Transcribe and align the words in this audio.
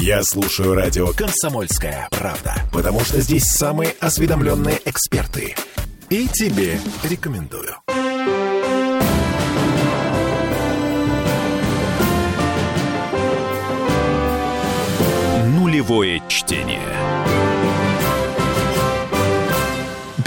Я 0.00 0.22
слушаю 0.24 0.74
радио 0.74 1.12
«Комсомольская 1.12 2.08
правда», 2.10 2.56
потому 2.72 3.00
что 3.00 3.20
здесь 3.20 3.44
самые 3.44 3.94
осведомленные 4.00 4.80
эксперты. 4.84 5.54
И 6.10 6.26
тебе 6.28 6.78
рекомендую. 7.04 7.76
Нулевое 15.46 16.22
чтение. 16.28 17.53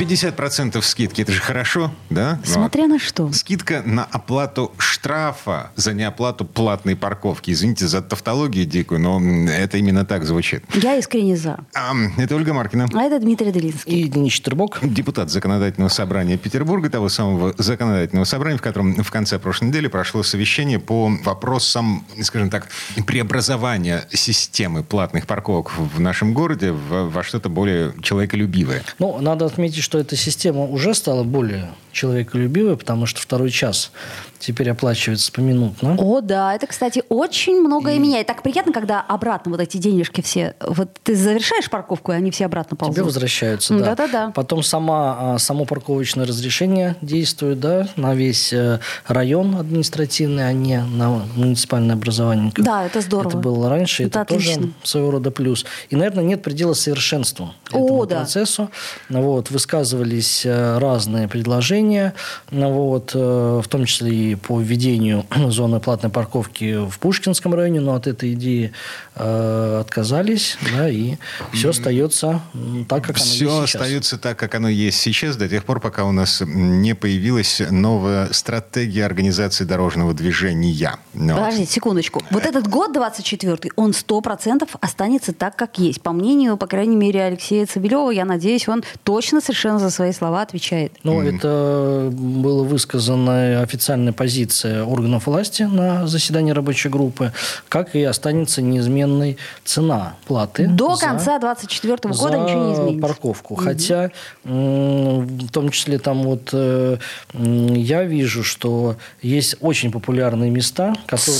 50% 0.07 0.81
скидки, 0.81 1.21
это 1.21 1.31
же 1.31 1.41
хорошо, 1.41 1.91
да? 2.09 2.39
Смотря 2.43 2.87
на 2.87 2.99
что. 2.99 3.31
Скидка 3.33 3.81
на 3.85 4.05
оплату 4.05 4.71
штрафа 4.77 5.71
за 5.75 5.93
неоплату 5.93 6.45
платной 6.45 6.95
парковки. 6.95 7.51
Извините 7.51 7.87
за 7.87 8.01
тавтологию 8.01 8.65
дикую, 8.65 9.01
но 9.01 9.19
это 9.49 9.77
именно 9.77 10.05
так 10.05 10.25
звучит. 10.25 10.63
Я 10.73 10.95
искренне 10.95 11.35
за. 11.35 11.59
А, 11.75 11.93
это 12.17 12.35
Ольга 12.35 12.53
Маркина. 12.53 12.87
А 12.93 13.03
это 13.03 13.19
Дмитрий 13.19 13.51
Делинский. 13.51 14.01
И 14.01 14.07
Денис 14.07 14.33
Четербок. 14.33 14.79
Депутат 14.81 15.29
Законодательного 15.29 15.89
собрания 15.89 16.37
Петербурга, 16.37 16.89
того 16.89 17.09
самого 17.09 17.53
Законодательного 17.57 18.25
собрания, 18.25 18.57
в 18.57 18.61
котором 18.61 19.03
в 19.03 19.11
конце 19.11 19.39
прошлой 19.39 19.67
недели 19.67 19.87
прошло 19.87 20.23
совещание 20.23 20.79
по 20.79 21.11
вопросам, 21.23 22.05
скажем 22.21 22.49
так, 22.49 22.67
преобразования 23.05 24.05
системы 24.11 24.83
платных 24.83 25.27
парковок 25.27 25.77
в 25.77 25.99
нашем 25.99 26.33
городе 26.33 26.71
во, 26.71 27.05
во 27.05 27.23
что-то 27.23 27.49
более 27.49 27.93
человеколюбивое. 28.01 28.83
Ну, 28.99 29.19
надо 29.21 29.45
отметить, 29.45 29.83
что 29.83 29.96
эта 29.97 30.15
система 30.15 30.61
уже 30.63 30.93
стала 30.93 31.23
более 31.23 31.69
человеколюбивой, 31.91 32.77
потому 32.77 33.05
что 33.05 33.21
второй 33.21 33.51
час 33.51 33.91
теперь 34.39 34.69
оплачивается 34.69 35.31
поминутно. 35.31 35.95
О, 35.97 36.21
да, 36.21 36.53
это, 36.53 36.67
кстати, 36.67 37.03
очень 37.09 37.59
многое 37.59 37.95
и... 37.95 37.99
меняет. 37.99 38.27
Так 38.27 38.43
приятно, 38.43 38.73
когда 38.73 39.01
обратно 39.01 39.51
вот 39.51 39.61
эти 39.61 39.77
денежки 39.77 40.21
все... 40.21 40.55
Вот 40.61 40.89
ты 41.03 41.15
завершаешь 41.15 41.69
парковку, 41.69 42.11
и 42.11 42.15
они 42.15 42.31
все 42.31 42.45
обратно 42.45 42.77
ползут. 42.77 42.95
Тебе 42.95 43.05
возвращаются, 43.05 43.77
да. 43.77 43.95
Да-да-да. 43.95 44.31
Потом 44.31 44.63
сама, 44.63 45.17
а, 45.19 45.37
само 45.39 45.65
парковочное 45.65 46.25
разрешение 46.25 46.95
действует, 47.01 47.59
да, 47.59 47.87
на 47.95 48.13
весь 48.15 48.53
э, 48.53 48.79
район 49.07 49.55
административный, 49.55 50.47
а 50.47 50.53
не 50.53 50.81
на 50.81 51.23
муниципальное 51.35 51.95
образование. 51.95 52.51
Да, 52.57 52.85
это 52.85 53.01
здорово. 53.01 53.29
Это 53.29 53.37
было 53.37 53.69
раньше, 53.69 54.03
это, 54.03 54.21
это 54.21 54.33
тоже 54.33 54.71
своего 54.83 55.11
рода 55.11 55.31
плюс. 55.31 55.65
И, 55.89 55.95
наверное, 55.95 56.23
нет 56.23 56.43
предела 56.43 56.73
совершенству 56.73 57.53
этому 57.67 58.01
О, 58.01 58.05
да. 58.05 58.17
процессу. 58.17 58.69
Вот, 59.09 59.51
высказывались 59.51 60.45
э, 60.45 60.77
разные 60.77 61.27
предложения, 61.27 62.13
вот, 62.51 63.11
э, 63.13 63.61
в 63.63 63.67
том 63.67 63.85
числе 63.85 64.26
и 64.26 64.26
по 64.35 64.59
введению 64.59 65.25
зоны 65.47 65.79
платной 65.79 66.11
парковки 66.11 66.87
в 66.87 66.99
Пушкинском 66.99 67.53
районе, 67.53 67.81
но 67.81 67.95
от 67.95 68.07
этой 68.07 68.33
идеи 68.33 68.71
э, 69.15 69.77
отказались, 69.81 70.57
да, 70.73 70.89
и 70.89 71.15
все 71.53 71.69
остается 71.69 72.41
так, 72.87 73.03
как 73.03 73.17
оно 73.17 73.25
все 73.25 73.45
есть 73.45 73.69
сейчас. 73.69 73.81
остается 73.81 74.17
так, 74.17 74.37
как 74.37 74.55
оно 74.55 74.69
есть 74.69 74.99
сейчас, 74.99 75.35
до 75.35 75.47
тех 75.47 75.63
пор, 75.65 75.79
пока 75.79 76.05
у 76.05 76.11
нас 76.11 76.41
не 76.45 76.95
появилась 76.95 77.61
новая 77.69 78.31
стратегия 78.33 79.05
организации 79.05 79.63
дорожного 79.63 80.13
движения. 80.13 80.97
Но... 81.13 81.37
Подождите, 81.37 81.71
секундочку. 81.71 82.23
Вот 82.31 82.45
этот 82.45 82.67
год 82.67 82.93
24 82.93 83.71
он 83.75 83.91
100% 83.91 84.69
останется 84.79 85.33
так, 85.33 85.55
как 85.55 85.77
есть. 85.79 86.01
По 86.01 86.11
мнению, 86.11 86.57
по 86.57 86.67
крайней 86.67 86.95
мере, 86.95 87.23
Алексея 87.23 87.65
Цибилева, 87.65 88.11
я 88.11 88.25
надеюсь, 88.25 88.67
он 88.67 88.83
точно 89.03 89.41
совершенно 89.41 89.79
за 89.79 89.89
свои 89.89 90.11
слова 90.11 90.41
отвечает. 90.41 90.93
Ну, 91.03 91.21
mm. 91.21 91.35
это 91.35 92.09
было 92.11 92.63
высказано 92.63 93.61
официальной 93.61 94.13
позиция 94.17 94.83
органов 94.83 95.27
власти 95.27 95.63
на 95.63 96.07
заседании 96.07 96.51
рабочей 96.51 96.89
группы, 96.89 97.31
как 97.69 97.95
и 97.95 98.03
останется 98.03 98.61
неизменной 98.61 99.37
цена 99.63 100.15
платы. 100.25 100.67
До 100.67 100.95
за, 100.95 101.05
конца 101.05 101.39
2024 101.39 102.13
года 102.13 102.37
ничего 102.37 102.65
не 102.65 102.73
изменится. 102.73 103.01
парковку. 103.07 103.53
Угу. 103.53 103.63
Хотя, 103.63 104.11
в 104.43 105.49
том 105.51 105.69
числе 105.69 105.99
там 105.99 106.23
вот 106.23 106.49
э, 106.51 106.97
я 107.33 108.03
вижу, 108.03 108.43
что 108.43 108.97
есть 109.21 109.55
очень 109.61 109.91
популярные 109.91 110.49
места, 110.49 110.95
которые 111.05 111.37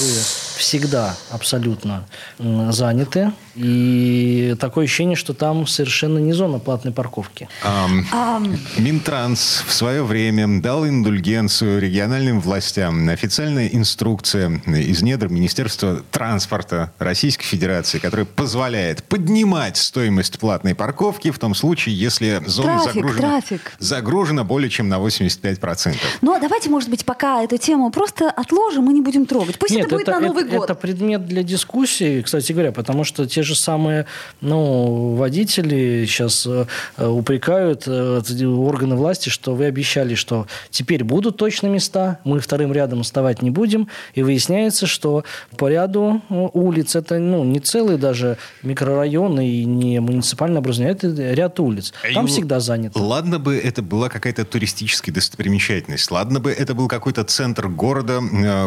всегда 0.58 1.16
абсолютно 1.32 2.06
заняты. 2.40 3.32
И 3.56 4.56
такое 4.60 4.86
ощущение, 4.86 5.16
что 5.16 5.34
там 5.34 5.66
совершенно 5.66 6.20
не 6.20 6.32
зона 6.32 6.60
платной 6.60 6.94
парковки. 6.94 7.50
Um, 7.66 8.04
um. 8.14 8.58
Минтранс 8.78 9.64
в 9.66 9.74
свое 9.74 10.04
время 10.04 10.62
дал 10.62 10.88
индульгенцию 10.88 11.82
региональным 11.82 12.40
властям. 12.40 13.10
Официальная 13.10 13.68
инструкция 13.68 14.62
из 14.68 15.02
недр 15.02 15.30
Министерства 15.30 16.04
транспорта 16.12 16.94
Российской 17.00 17.46
Федерации, 17.46 17.98
которая 17.98 18.28
позволяет 18.28 19.04
поднимать 19.04 19.78
стоимость 19.78 20.38
платной 20.38 20.76
парковки 20.76 21.32
в 21.32 21.40
том 21.40 21.56
случае, 21.56 22.00
если 22.00 22.42
зона 22.46 22.84
трафик, 22.84 22.94
загружена, 22.94 23.28
трафик. 23.28 23.74
загружена 23.80 24.44
более 24.44 24.70
чем 24.70 24.88
на 24.88 24.96
85%. 24.96 25.96
Ну, 26.22 26.36
а 26.36 26.40
давайте, 26.40 26.70
может 26.70 26.90
быть, 26.90 27.06
пока 27.06 27.44
эту 27.44 27.58
тему 27.58 27.90
просто 27.90 28.30
отложим 28.30 28.90
и 28.92 28.94
не 28.94 29.02
будем 29.02 29.26
трогать. 29.26 29.58
Пусть 29.58 29.74
Нет, 29.74 29.88
это 29.88 29.96
будет 29.96 30.08
это, 30.08 30.20
на 30.20 30.28
Новый 30.28 30.44
год. 30.48 30.64
Это 30.64 30.76
предмет 30.76 31.26
для 31.28 31.44
дискуссии, 31.44 32.22
кстати 32.22 32.52
говоря, 32.52 32.72
потому 32.72 33.04
что 33.04 33.28
те 33.28 33.44
же 33.44 33.56
самые 33.56 34.06
ну, 34.42 35.16
водители 35.16 36.06
сейчас 36.06 36.46
э, 36.48 36.66
упрекают 36.98 37.84
э, 37.88 38.22
органы 38.46 38.96
власти, 38.96 39.30
что 39.30 39.56
вы 39.56 39.66
обещали, 39.66 40.16
что 40.16 40.48
теперь 40.70 41.04
будут 41.04 41.38
точно 41.38 41.68
места, 41.68 42.20
мы 42.24 42.40
вторым 42.40 42.74
рядом 42.74 43.04
вставать 43.04 43.42
не 43.42 43.50
будем, 43.50 43.88
и 44.14 44.24
выясняется, 44.24 44.88
что 44.88 45.24
по 45.58 45.70
ряду 45.70 46.22
э, 46.30 46.48
улиц, 46.54 46.96
это 46.96 47.20
ну, 47.20 47.44
не 47.44 47.60
целый 47.60 47.98
даже 47.98 48.38
микрорайон 48.64 49.40
и 49.40 49.66
не 49.66 50.00
муниципальное 50.00 50.60
образование, 50.60 50.96
это 50.96 51.34
ряд 51.34 51.60
улиц. 51.60 51.94
Там 52.14 52.26
и 52.26 52.28
всегда 52.28 52.60
занято. 52.60 53.00
Ладно 53.00 53.40
бы 53.40 53.58
это 53.58 53.82
была 53.82 54.10
какая-то 54.10 54.46
туристическая 54.46 55.14
достопримечательность, 55.14 56.10
ладно 56.12 56.40
бы 56.40 56.52
это 56.52 56.74
был 56.74 56.88
какой-то 56.88 57.24
центр 57.24 57.68
города, 57.68 58.22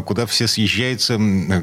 куда 0.06 0.26
все 0.26 0.46
съезжаются, 0.46 1.18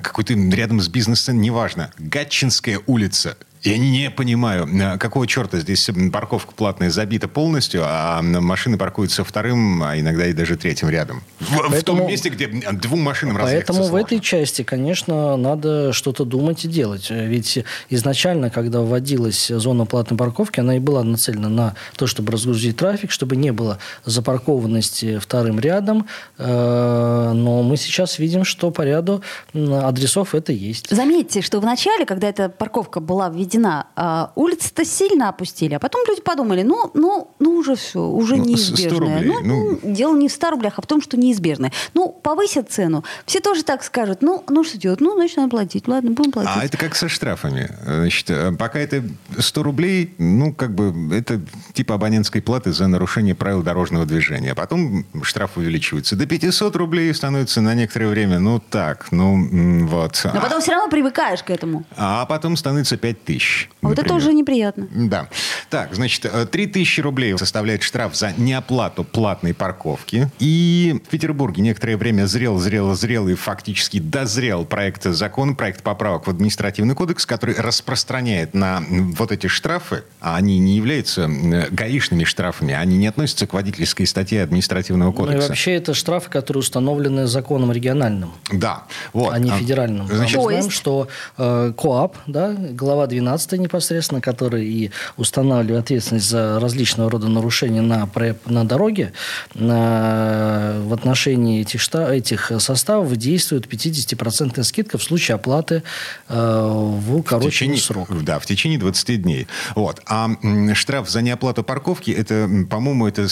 какой-то 0.07 0.33
рядом 0.33 0.81
с 0.81 0.87
бизнесом, 0.87 1.41
неважно. 1.41 1.91
Гатчинская 1.97 2.79
улица. 2.85 3.37
Я 3.63 3.77
не 3.77 4.09
понимаю, 4.09 4.67
э, 4.67 4.97
какого 4.97 5.27
черта 5.27 5.59
здесь 5.59 5.89
парковка 6.11 6.53
платная 6.53 6.89
забита 6.89 7.27
полностью, 7.27 7.81
а 7.85 8.21
машины 8.21 8.77
паркуются 8.77 9.23
вторым, 9.23 9.83
а 9.83 9.99
иногда 9.99 10.27
и 10.27 10.33
даже 10.33 10.57
третьим 10.57 10.89
рядом. 10.89 11.23
В, 11.39 11.57
поэтому, 11.57 11.79
в 11.79 11.83
том 11.83 12.07
месте, 12.07 12.29
где 12.29 12.47
двум 12.47 13.01
машинам 13.01 13.37
Поэтому 13.41 13.83
в 13.83 13.95
этой 13.95 14.19
части, 14.19 14.63
конечно, 14.63 15.35
надо 15.37 15.91
что-то 15.91 16.23
думать 16.23 16.65
и 16.65 16.67
делать. 16.67 17.09
Ведь 17.09 17.59
изначально, 17.89 18.49
когда 18.49 18.81
вводилась 18.81 19.47
зона 19.47 19.85
платной 19.85 20.17
парковки, 20.17 20.59
она 20.59 20.75
и 20.75 20.79
была 20.79 21.03
нацелена 21.03 21.49
на 21.49 21.75
то, 21.95 22.07
чтобы 22.07 22.31
разгрузить 22.31 22.77
трафик, 22.77 23.11
чтобы 23.11 23.35
не 23.35 23.51
было 23.51 23.79
запаркованности 24.05 25.17
вторым 25.17 25.59
рядом. 25.59 26.07
Э, 26.37 27.31
но 27.33 27.63
мы 27.63 27.77
сейчас 27.77 28.19
видим, 28.19 28.45
что 28.45 28.71
по 28.71 28.83
ряду 28.83 29.23
адресов 29.53 30.35
это 30.35 30.53
есть. 30.53 30.89
Заметьте, 30.89 31.41
что 31.41 31.59
в 31.59 31.65
начале, 31.65 32.05
когда 32.05 32.29
эта 32.29 32.49
парковка 32.49 32.99
была 32.99 33.29
введена 33.29 33.46
введена, 33.47 33.87
а, 33.95 34.31
улицы-то 34.35 34.85
сильно 34.85 35.29
опустили, 35.29 35.73
а 35.73 35.79
потом 35.79 36.01
люди 36.07 36.21
подумали, 36.21 36.63
ну, 36.63 36.91
ну, 36.93 37.31
ну 37.39 37.51
уже 37.51 37.75
все, 37.75 37.99
уже 37.99 38.35
ну, 38.35 38.45
неизбежное. 38.45 39.21
Рублей, 39.21 39.41
ну, 39.43 39.79
ну... 39.83 39.93
Дело 39.93 40.15
не 40.15 40.27
в 40.27 40.31
100 40.31 40.51
рублях, 40.51 40.73
а 40.77 40.81
в 40.81 40.87
том, 40.87 41.01
что 41.01 41.17
неизбежное. 41.17 41.71
Ну, 41.93 42.09
повысят 42.09 42.69
цену, 42.69 43.03
все 43.25 43.39
тоже 43.39 43.63
так 43.63 43.83
скажут, 43.83 44.21
ну, 44.21 44.43
ну 44.49 44.63
что 44.63 44.77
делать, 44.77 45.01
ну, 45.01 45.15
значит, 45.15 45.37
надо 45.37 45.49
платить, 45.49 45.87
ладно, 45.87 46.11
будем 46.11 46.31
платить. 46.31 46.51
А 46.55 46.65
это 46.65 46.77
как 46.77 46.95
со 46.95 47.09
штрафами. 47.09 47.69
Значит, 47.85 48.29
э, 48.29 48.51
пока 48.53 48.79
это 48.79 49.03
100 49.37 49.63
рублей, 49.63 50.13
ну, 50.17 50.53
как 50.53 50.73
бы, 50.73 51.15
это 51.15 51.41
типа 51.73 51.95
абонентской 51.95 52.41
платы 52.41 52.71
за 52.73 52.87
нарушение 52.87 53.35
правил 53.35 53.63
дорожного 53.63 54.05
движения. 54.05 54.55
Потом 54.55 55.05
штраф 55.21 55.57
увеличивается 55.57 56.15
до 56.15 56.25
500 56.25 56.75
рублей, 56.75 57.13
становится 57.13 57.61
на 57.61 57.73
некоторое 57.75 58.09
время, 58.09 58.39
ну, 58.39 58.59
так, 58.59 59.07
ну, 59.11 59.85
вот. 59.87 60.21
Но 60.23 60.41
потом 60.41 60.57
а... 60.57 60.61
все 60.61 60.71
равно 60.71 60.89
привыкаешь 60.89 61.43
к 61.43 61.49
этому. 61.49 61.85
А 61.95 62.25
потом 62.25 62.57
становится 62.57 62.97
5 62.97 63.23
тысяч. 63.37 63.69
А 63.81 63.89
вот 63.89 63.99
это 63.99 64.13
уже 64.13 64.33
неприятно. 64.33 64.87
Да. 64.91 65.29
Так, 65.69 65.93
значит, 65.93 66.25
3 66.51 66.63
э, 66.63 66.67
тысячи 66.67 67.01
рублей 67.01 67.37
составляет 67.37 67.83
штраф 67.83 68.15
за 68.15 68.33
неоплату 68.37 69.03
платной 69.03 69.53
парковки. 69.53 70.29
И 70.39 71.01
в 71.05 71.09
Петербурге 71.09 71.61
некоторое 71.61 71.97
время 71.97 72.25
зрел, 72.25 72.57
зрел, 72.57 72.93
зрел 72.95 73.27
и 73.27 73.35
фактически 73.35 73.99
дозрел 73.99 74.65
проект 74.65 75.03
закона, 75.03 75.53
проект 75.53 75.83
поправок 75.83 76.27
в 76.27 76.29
административный 76.29 76.95
кодекс, 76.95 77.25
который 77.25 77.55
распространяет 77.55 78.53
на 78.53 78.83
вот 78.89 79.31
эти 79.31 79.47
штрафы, 79.47 80.03
а 80.19 80.35
они 80.35 80.59
не 80.59 80.75
являются 80.75 81.29
гаишными 81.71 82.23
штрафами, 82.23 82.73
они 82.73 82.97
не 82.97 83.07
относятся 83.07 83.47
к 83.47 83.53
водительской 83.53 84.05
статье 84.05 84.43
административного 84.43 85.11
кодекса. 85.11 85.37
Ну 85.37 85.45
и 85.45 85.47
вообще 85.49 85.75
это 85.75 85.93
штрафы, 85.93 86.29
которые 86.29 86.61
установлены 86.61 87.27
законом 87.27 87.71
региональным. 87.71 88.31
Да. 88.51 88.83
Вот. 89.13 89.33
А 89.33 89.39
не 89.39 89.51
федеральным. 89.51 90.07
Значит, 90.07 90.37
Мы 90.37 90.43
знаем, 90.43 90.69
что 90.69 91.07
э, 91.37 91.73
КОАП, 91.77 92.17
да, 92.27 92.53
глава 92.53 93.07
12 93.07 93.26
112 93.27 93.59
непосредственно, 93.59 94.21
который 94.21 94.65
и 94.65 94.91
устанавливает 95.17 95.85
ответственность 95.85 96.29
за 96.29 96.59
различного 96.59 97.09
рода 97.09 97.27
нарушения 97.27 97.81
на, 97.81 98.09
на 98.45 98.65
дороге, 98.65 99.13
в 99.53 100.76
отношении 100.97 101.61
этих, 101.61 101.81
шта, 101.81 102.13
этих 102.13 102.51
составов 102.59 103.15
действует 103.15 103.65
50% 103.65 104.61
скидка 104.63 104.97
в 104.97 105.03
случае 105.03 105.35
оплаты 105.35 105.83
э, 106.27 106.33
в 106.35 107.23
короче 107.23 107.49
течение, 107.49 107.77
срок. 107.77 108.23
Да, 108.23 108.39
в 108.39 108.45
течение 108.45 108.79
20 108.79 109.21
дней. 109.21 109.47
Вот. 109.75 110.01
А 110.05 110.29
штраф 110.73 111.09
за 111.09 111.21
неоплату 111.21 111.63
парковки, 111.63 112.11
это, 112.11 112.49
по-моему, 112.69 113.07
это, 113.07 113.27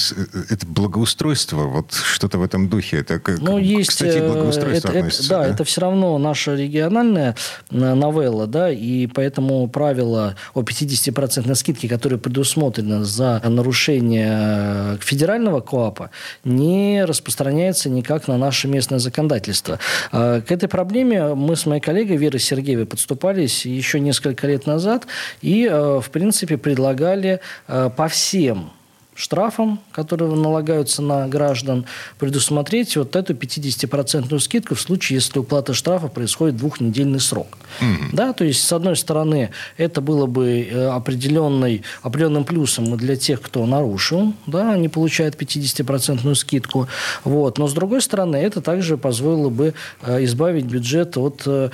это 0.49 0.65
благоустройство, 0.65 1.63
вот 1.63 1.93
что-то 1.93 2.37
в 2.37 2.43
этом 2.43 2.69
духе. 2.69 2.97
Это, 2.97 3.21
ну, 3.39 3.57
есть, 3.57 3.89
кстати, 3.89 4.17
э, 4.17 4.27
благоустройство 4.27 4.89
это, 4.89 4.99
относится. 4.99 5.23
Это, 5.25 5.29
да, 5.29 5.43
да, 5.43 5.53
это 5.53 5.63
все 5.63 5.81
равно 5.81 6.17
наша 6.17 6.55
региональная 6.55 7.35
э, 7.71 7.93
новелла, 7.93 8.47
да, 8.47 8.71
и 8.71 9.07
поэтому 9.07 9.67
правило 9.67 10.35
о 10.53 10.61
50% 10.61 11.53
скидке, 11.55 11.87
которое 11.87 12.17
предусмотрено 12.17 13.03
за 13.03 13.41
нарушение 13.43 14.97
федерального 15.01 15.61
КОАПа, 15.61 16.11
не 16.43 17.03
распространяется 17.05 17.54
никак 17.89 18.27
на 18.27 18.37
наше 18.37 18.67
местное 18.67 18.99
законодательство. 18.99 19.79
А, 20.11 20.41
к 20.41 20.51
этой 20.51 20.69
проблеме 20.69 21.33
мы 21.33 21.55
с 21.55 21.65
моей 21.65 21.81
коллегой 21.81 22.17
Верой 22.17 22.39
Сергеевой 22.39 22.85
подступались 22.85 23.65
еще 23.65 23.99
несколько 23.99 24.47
лет 24.47 24.65
назад 24.65 25.07
и, 25.41 25.67
э, 25.69 25.99
в 26.01 26.09
принципе, 26.11 26.57
предлагали 26.57 27.39
э, 27.67 27.89
по 27.95 28.07
всем 28.07 28.71
штрафам, 29.15 29.79
которые 29.93 30.35
налагаются 30.35 31.01
на 31.01 31.27
граждан, 31.27 31.85
предусмотреть 32.19 32.97
вот 32.97 33.15
эту 33.15 33.33
50% 33.33 34.37
скидку 34.39 34.75
в 34.75 34.81
случае, 34.81 35.15
если 35.15 35.39
уплата 35.39 35.73
штрафа 35.73 36.07
происходит 36.09 36.57
двухнедельный 36.57 37.21
срок. 37.21 37.57
Mm-hmm. 37.79 38.09
Да, 38.11 38.33
то 38.33 38.43
есть, 38.43 38.63
с 38.63 38.73
одной 38.73 38.97
стороны, 38.97 39.51
это 39.77 40.01
было 40.01 40.25
бы 40.25 40.67
э, 40.69 40.87
определенной, 40.87 41.83
определенным 42.03 42.43
плюсом 42.43 42.97
для 42.97 43.15
тех, 43.15 43.41
кто 43.41 43.65
нарушил, 43.65 44.33
да, 44.47 44.73
они 44.73 44.89
получают 44.89 45.35
50% 45.35 46.35
скидку, 46.35 46.87
вот, 47.23 47.57
но 47.57 47.67
с 47.67 47.73
другой 47.73 48.01
стороны, 48.01 48.35
это 48.35 48.61
также 48.61 48.97
позволило 48.97 49.49
бы 49.49 49.73
э, 50.01 50.23
избавить 50.25 50.65
бюджет 50.65 51.17
от 51.17 51.43
э, 51.45 51.69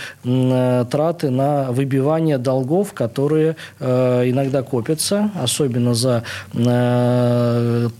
траты 0.91 1.31
на 1.31 1.71
выбивание 1.71 2.37
долгов, 2.37 2.93
которые 2.93 3.55
иногда 3.79 4.61
копятся, 4.61 5.31
особенно 5.35 5.93
за 5.93 6.23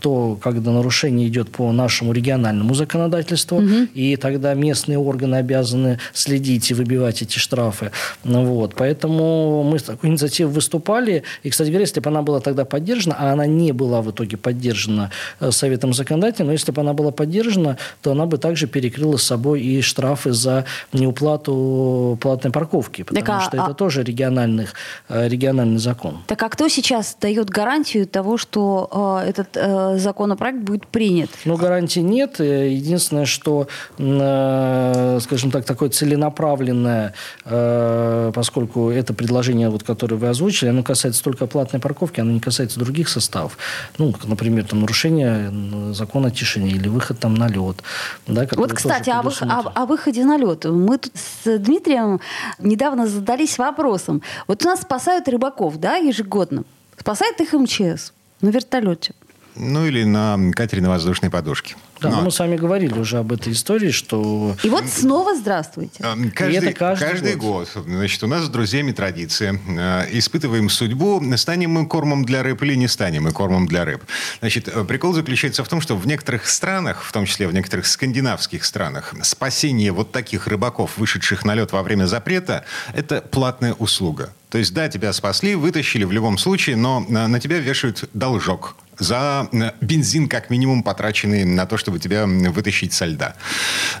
то, 0.00 0.38
когда 0.40 0.70
нарушение 0.70 1.28
идет 1.28 1.50
по 1.50 1.72
нашему 1.72 2.12
региональному 2.12 2.74
законодательству, 2.74 3.58
угу. 3.58 3.88
и 3.94 4.16
тогда 4.16 4.54
местные 4.54 4.98
органы 4.98 5.36
обязаны 5.36 5.98
следить 6.12 6.70
и 6.70 6.74
выбивать 6.74 7.22
эти 7.22 7.38
штрафы. 7.38 7.90
Вот. 8.24 8.74
Поэтому 8.76 9.62
мы 9.62 9.78
с 9.78 9.82
такой 9.82 10.10
инициативой 10.10 10.52
выступали. 10.52 11.22
И, 11.42 11.50
кстати 11.50 11.68
говоря, 11.68 11.82
если 11.82 12.00
бы 12.00 12.10
она 12.10 12.22
была 12.22 12.40
тогда 12.40 12.64
поддержана, 12.64 13.16
а 13.18 13.32
она 13.32 13.46
не 13.46 13.72
была 13.72 14.02
в 14.02 14.10
итоге 14.10 14.36
поддержана 14.36 15.10
э, 15.40 15.50
Советом 15.50 15.92
законодателя, 15.92 16.46
но 16.46 16.52
если 16.52 16.72
бы 16.72 16.80
она 16.80 16.92
была 16.92 17.10
поддержана, 17.10 17.78
то 18.00 18.12
она 18.12 18.26
бы 18.26 18.38
также 18.38 18.66
перекрыла 18.66 19.16
с 19.16 19.22
собой 19.22 19.60
и 19.62 19.80
штрафы 19.80 20.32
за 20.32 20.64
неуплату 20.92 22.18
платной 22.20 22.52
парковки, 22.52 23.02
потому 23.02 23.24
так, 23.24 23.36
а, 23.36 23.40
что 23.40 23.62
а... 23.62 23.64
это 23.64 23.74
тоже 23.74 24.02
региональный, 24.02 24.66
э, 25.08 25.28
региональный 25.28 25.78
закон. 25.78 26.22
Так 26.26 26.42
а 26.42 26.48
кто 26.48 26.68
сейчас 26.68 27.16
дает 27.20 27.50
гарантию 27.50 28.06
того, 28.06 28.36
что 28.36 29.21
этот 29.22 29.48
э, 29.54 29.98
законопроект 29.98 30.58
будет 30.58 30.86
принят? 30.86 31.30
Ну, 31.44 31.56
гарантии 31.56 32.00
нет. 32.00 32.40
Э, 32.40 32.68
единственное, 32.70 33.24
что, 33.24 33.68
э, 33.98 35.18
скажем 35.22 35.50
так, 35.50 35.64
такое 35.64 35.88
целенаправленное, 35.90 37.14
э, 37.44 38.32
поскольку 38.34 38.90
это 38.90 39.14
предложение, 39.14 39.68
вот, 39.70 39.82
которое 39.82 40.16
вы 40.16 40.28
озвучили, 40.28 40.70
оно 40.70 40.82
касается 40.82 41.22
только 41.22 41.46
платной 41.46 41.80
парковки, 41.80 42.20
оно 42.20 42.32
не 42.32 42.40
касается 42.40 42.78
других 42.78 43.08
составов. 43.08 43.58
Ну, 43.98 44.14
например, 44.24 44.64
там, 44.64 44.80
нарушение 44.80 45.52
закона 45.94 46.28
о 46.28 46.30
тишине 46.30 46.70
или 46.70 46.88
выход 46.88 47.18
там 47.18 47.34
на 47.34 47.48
лед. 47.48 47.82
Да, 48.26 48.46
вот, 48.52 48.72
кстати, 48.72 49.10
о, 49.10 49.22
вы, 49.22 49.32
о, 49.40 49.72
о 49.74 49.86
выходе 49.86 50.24
на 50.24 50.36
лед. 50.36 50.64
Мы 50.64 50.98
тут 50.98 51.12
с 51.14 51.58
Дмитрием 51.58 52.20
недавно 52.58 53.06
задались 53.06 53.58
вопросом. 53.58 54.22
Вот 54.46 54.64
у 54.64 54.68
нас 54.68 54.82
спасают 54.82 55.28
рыбаков, 55.28 55.78
да, 55.78 55.96
ежегодно. 55.96 56.64
Спасает 56.98 57.40
их 57.40 57.52
МЧС. 57.52 58.12
На 58.42 58.50
вертолете. 58.50 59.14
Ну, 59.54 59.86
или 59.86 60.04
на 60.04 60.38
катере 60.52 60.80
на 60.80 60.88
воздушной 60.88 61.30
подушке. 61.30 61.76
Да, 62.00 62.10
Но. 62.10 62.22
мы 62.22 62.30
с 62.30 62.38
вами 62.38 62.56
говорили 62.56 62.98
уже 62.98 63.18
об 63.18 63.32
этой 63.32 63.52
истории, 63.52 63.90
что... 63.90 64.56
И 64.62 64.68
вот 64.68 64.86
снова 64.86 65.36
здравствуйте. 65.36 66.02
Каждый, 66.34 66.52
И 66.52 66.56
это 66.56 66.72
каждый, 66.72 67.08
каждый 67.08 67.34
год. 67.36 67.68
год. 67.74 67.84
Значит, 67.86 68.22
у 68.24 68.26
нас 68.26 68.44
с 68.44 68.48
друзьями 68.48 68.92
традиция. 68.92 69.60
Э, 69.68 70.06
испытываем 70.10 70.68
судьбу, 70.70 71.22
станем 71.36 71.72
мы 71.72 71.86
кормом 71.86 72.24
для 72.24 72.42
рыб 72.42 72.62
или 72.62 72.74
не 72.74 72.88
станем 72.88 73.24
мы 73.24 73.32
кормом 73.32 73.66
для 73.66 73.84
рыб. 73.84 74.02
Значит, 74.40 74.68
э, 74.68 74.84
прикол 74.84 75.12
заключается 75.12 75.62
в 75.62 75.68
том, 75.68 75.80
что 75.80 75.96
в 75.96 76.06
некоторых 76.06 76.48
странах, 76.48 77.04
в 77.04 77.12
том 77.12 77.26
числе 77.26 77.46
в 77.46 77.54
некоторых 77.54 77.86
скандинавских 77.86 78.64
странах, 78.64 79.14
спасение 79.22 79.92
вот 79.92 80.12
таких 80.12 80.46
рыбаков, 80.46 80.96
вышедших 80.96 81.44
на 81.44 81.54
лед 81.54 81.72
во 81.72 81.82
время 81.82 82.06
запрета, 82.06 82.64
это 82.94 83.20
платная 83.20 83.74
услуга. 83.74 84.32
То 84.52 84.58
есть, 84.58 84.74
да, 84.74 84.90
тебя 84.90 85.14
спасли, 85.14 85.54
вытащили 85.54 86.04
в 86.04 86.12
любом 86.12 86.36
случае, 86.36 86.76
но 86.76 87.00
на 87.00 87.40
тебя 87.40 87.58
вешают 87.58 88.04
должок 88.12 88.76
за 88.98 89.48
бензин, 89.80 90.28
как 90.28 90.50
минимум, 90.50 90.82
потраченный 90.82 91.44
на 91.44 91.66
то, 91.66 91.76
чтобы 91.76 91.98
тебя 91.98 92.26
вытащить 92.26 92.92
со 92.92 93.06
льда. 93.06 93.34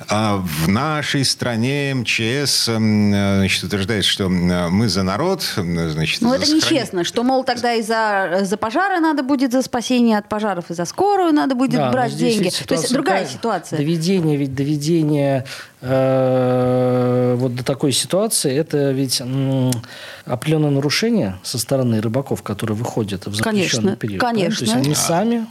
А 0.08 0.36
в 0.36 0.68
нашей 0.68 1.24
стране 1.24 1.94
МЧС 1.94 2.66
значит, 2.66 3.64
утверждает, 3.64 4.04
что 4.04 4.28
мы 4.28 4.88
за 4.88 5.02
народ. 5.02 5.42
Значит, 5.56 6.20
ну, 6.20 6.34
это 6.34 6.46
сохран... 6.46 6.56
нечестно, 6.58 7.04
что, 7.04 7.22
мол, 7.22 7.44
тогда 7.44 7.74
и 7.74 7.82
за, 7.82 8.40
за 8.42 8.56
пожары 8.56 9.00
надо 9.00 9.22
будет, 9.22 9.52
за 9.52 9.62
спасение 9.62 10.18
от 10.18 10.28
пожаров, 10.28 10.70
и 10.70 10.74
за 10.74 10.84
скорую 10.84 11.32
надо 11.32 11.54
будет 11.54 11.80
да, 11.80 11.90
брать 11.90 12.16
деньги. 12.16 12.50
То 12.66 12.74
есть 12.74 12.92
другая 12.92 13.26
ситуация. 13.26 13.78
Доведение, 13.78 14.36
ведь 14.36 14.54
доведение 14.54 15.44
э, 15.80 17.34
вот 17.38 17.54
до 17.54 17.64
такой 17.64 17.92
ситуации, 17.92 18.54
это 18.54 18.92
ведь 18.92 19.20
м, 19.20 19.70
определенное 20.24 20.70
нарушение 20.70 21.38
со 21.42 21.58
стороны 21.58 22.00
рыбаков, 22.00 22.42
которые 22.42 22.76
выходят 22.76 23.26
в 23.26 23.34
запрещенный 23.34 23.52
конечно, 23.52 23.96
период. 23.96 24.20
Конечно. 24.20 24.66
То 24.66 24.81
есть 24.90 25.08
они 25.08 25.08
сами 25.08 25.46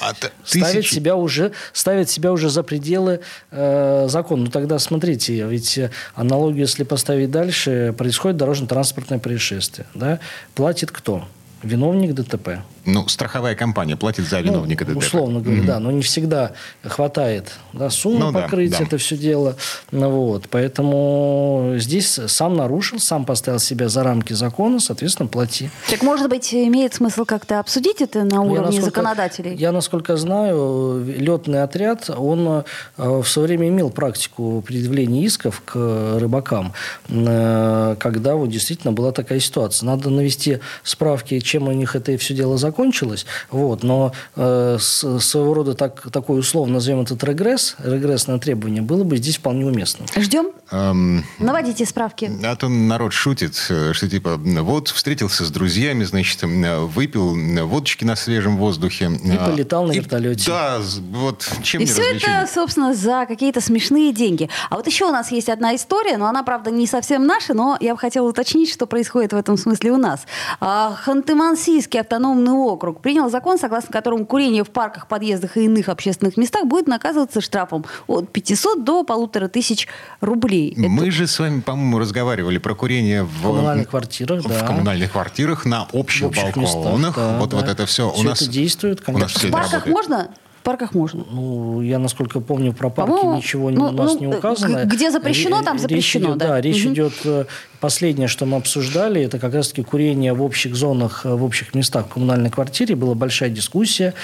а 0.00 0.12
ставят, 0.44 0.86
себя 0.86 1.16
уже, 1.16 1.52
ставят 1.72 2.10
себя 2.10 2.32
уже 2.32 2.50
за 2.50 2.62
пределы 2.62 3.20
э, 3.50 4.06
закона. 4.08 4.44
Ну 4.44 4.50
тогда 4.50 4.78
смотрите, 4.78 5.46
ведь 5.46 5.78
аналогию, 6.14 6.62
если 6.62 6.84
поставить 6.84 7.30
дальше, 7.30 7.94
происходит 7.96 8.36
дорожно-транспортное 8.38 9.18
происшествие. 9.18 9.86
Да? 9.94 10.18
Платит 10.54 10.90
кто? 10.90 11.26
Виновник 11.62 12.14
ДТП. 12.14 12.60
Ну, 12.86 13.08
страховая 13.08 13.54
компания 13.54 13.96
платит 13.96 14.26
за 14.26 14.40
виновника 14.40 14.84
ну, 14.84 14.94
ДТП. 14.94 15.06
Условно 15.06 15.40
говоря, 15.40 15.62
mm-hmm. 15.62 15.66
да, 15.66 15.80
но 15.80 15.90
не 15.90 16.02
всегда 16.02 16.52
хватает 16.82 17.52
да, 17.72 17.88
суммы 17.88 18.30
ну, 18.30 18.32
покрыть 18.32 18.72
да, 18.72 18.78
да. 18.78 18.84
это 18.84 18.98
все 18.98 19.16
дело. 19.16 19.56
Ну, 19.90 20.10
вот, 20.10 20.48
поэтому 20.50 21.74
здесь 21.76 22.20
сам 22.26 22.56
нарушил, 22.56 22.98
сам 22.98 23.24
поставил 23.24 23.58
себя 23.58 23.88
за 23.88 24.02
рамки 24.02 24.34
закона, 24.34 24.80
соответственно, 24.80 25.28
плати. 25.28 25.70
Так, 25.88 26.02
может 26.02 26.28
быть, 26.28 26.52
имеет 26.52 26.94
смысл 26.94 27.24
как-то 27.24 27.58
обсудить 27.58 28.02
это 28.02 28.22
на 28.24 28.42
уровне 28.42 28.76
я, 28.76 28.82
законодателей? 28.82 29.54
Я, 29.54 29.72
насколько 29.72 30.16
знаю, 30.16 31.04
летный 31.06 31.62
отряд, 31.62 32.10
он 32.10 32.46
э, 32.46 32.62
в 32.96 33.24
свое 33.24 33.48
время 33.48 33.68
имел 33.68 33.90
практику 33.90 34.62
предъявления 34.66 35.24
исков 35.24 35.62
к 35.64 36.18
рыбакам, 36.18 36.74
э, 37.08 37.96
когда 37.98 38.34
вот 38.34 38.50
действительно 38.50 38.92
была 38.92 39.12
такая 39.12 39.40
ситуация. 39.40 39.86
Надо 39.86 40.10
навести 40.10 40.58
справки, 40.82 41.40
чем 41.40 41.68
у 41.68 41.72
них 41.72 41.96
это 41.96 42.16
все 42.18 42.34
дело 42.34 42.58
закончилось 42.58 42.73
закончилось, 42.74 43.24
вот, 43.50 43.84
но 43.84 44.12
э, 44.34 44.78
с, 44.80 45.20
своего 45.20 45.54
рода 45.54 45.74
так, 45.74 46.10
такой 46.10 46.40
условно 46.40 46.74
назовем 46.74 47.02
этот 47.02 47.22
регресс, 47.22 47.76
регрессное 47.78 48.38
требование 48.38 48.82
было 48.82 49.04
бы 49.04 49.16
здесь 49.16 49.36
вполне 49.36 49.64
уместно. 49.64 50.06
Ждем? 50.16 50.48
Эм, 50.72 51.24
Наводите 51.38 51.86
справки. 51.86 52.30
А 52.42 52.56
то 52.56 52.68
народ 52.68 53.12
шутит, 53.12 53.54
э, 53.70 53.92
что 53.92 54.08
типа 54.08 54.36
вот 54.38 54.88
встретился 54.88 55.44
с 55.44 55.50
друзьями, 55.50 56.02
значит, 56.02 56.42
э, 56.42 56.78
выпил 56.80 57.36
водочки 57.66 58.04
на 58.04 58.16
свежем 58.16 58.56
воздухе. 58.56 59.10
И 59.24 59.36
а, 59.36 59.50
полетал 59.50 59.86
на 59.86 59.92
и, 59.92 59.98
вертолете. 59.98 60.50
Да, 60.50 60.80
вот 61.12 61.48
чем 61.62 61.82
И 61.82 61.86
все 61.86 62.16
это, 62.16 62.48
собственно, 62.52 62.92
за 62.92 63.26
какие-то 63.26 63.60
смешные 63.60 64.12
деньги. 64.12 64.50
А 64.68 64.76
вот 64.76 64.86
еще 64.88 65.04
у 65.04 65.12
нас 65.12 65.30
есть 65.30 65.48
одна 65.48 65.76
история, 65.76 66.16
но 66.18 66.26
она, 66.26 66.42
правда, 66.42 66.72
не 66.72 66.88
совсем 66.88 67.24
наша, 67.24 67.54
но 67.54 67.76
я 67.80 67.94
бы 67.94 68.00
хотела 68.00 68.28
уточнить, 68.28 68.72
что 68.72 68.86
происходит 68.86 69.32
в 69.32 69.36
этом 69.36 69.56
смысле 69.56 69.92
у 69.92 69.96
нас. 69.96 70.22
А, 70.60 70.96
Ханты-Мансийский 71.06 72.00
автономный 72.00 72.52
округ 72.68 73.00
принял 73.00 73.30
закон, 73.30 73.58
согласно 73.58 73.92
которому 73.92 74.26
курение 74.26 74.64
в 74.64 74.70
парках, 74.70 75.06
подъездах 75.06 75.56
и 75.56 75.64
иных 75.64 75.88
общественных 75.88 76.36
местах 76.36 76.66
будет 76.66 76.86
наказываться 76.86 77.40
штрафом 77.40 77.84
от 78.06 78.30
500 78.30 78.84
до 78.84 79.04
полутора 79.04 79.48
тысяч 79.48 79.88
рублей. 80.20 80.74
Мы 80.76 81.04
Это... 81.04 81.10
же 81.10 81.26
с 81.26 81.38
вами, 81.38 81.60
по-моему, 81.60 81.98
разговаривали 81.98 82.58
про 82.58 82.74
курение 82.74 83.24
в, 83.24 83.42
коммунальных 83.42 83.88
квартирах, 83.88 84.44
в 84.44 84.48
да. 84.48 84.66
коммунальных 84.66 85.12
квартирах 85.12 85.64
на 85.64 85.84
общих, 85.92 86.28
общих 86.28 86.44
балконах. 86.44 86.74
Местах, 86.74 87.16
да, 87.16 87.38
вот, 87.38 87.50
да. 87.50 87.56
вот 87.56 87.68
это 87.68 87.86
все, 87.86 88.10
все 88.10 88.20
у 88.20 88.24
нас 88.24 88.42
это 88.42 88.50
действует, 88.50 89.00
конечно. 89.00 89.26
У 89.26 89.28
нас 89.28 89.44
в 89.44 89.50
парках 89.50 89.86
можно? 89.86 90.30
парках 90.64 90.94
можно? 90.94 91.24
Ну, 91.30 91.80
я, 91.82 92.00
насколько 92.00 92.40
помню, 92.40 92.72
про 92.72 92.90
парки 92.90 93.24
ничего 93.36 93.70
ну, 93.70 93.88
у 93.88 93.92
нас 93.92 94.14
ну, 94.14 94.20
не 94.20 94.26
указано. 94.26 94.84
Где 94.86 95.10
запрещено, 95.12 95.62
там 95.62 95.78
запрещено, 95.78 96.28
речь 96.28 96.34
идет, 96.34 96.38
да? 96.38 96.48
Да, 96.48 96.60
речь 96.60 96.84
угу. 96.84 96.94
идет 96.94 97.48
последнее, 97.84 98.28
что 98.28 98.46
мы 98.46 98.56
обсуждали, 98.56 99.20
это 99.20 99.38
как 99.38 99.52
раз-таки 99.52 99.82
курение 99.82 100.32
в 100.32 100.42
общих 100.42 100.74
зонах, 100.74 101.26
в 101.26 101.44
общих 101.44 101.74
местах 101.74 102.06
в 102.06 102.14
коммунальной 102.14 102.48
квартире. 102.48 102.96
Была 102.96 103.14
большая 103.14 103.50
дискуссия, 103.50 104.14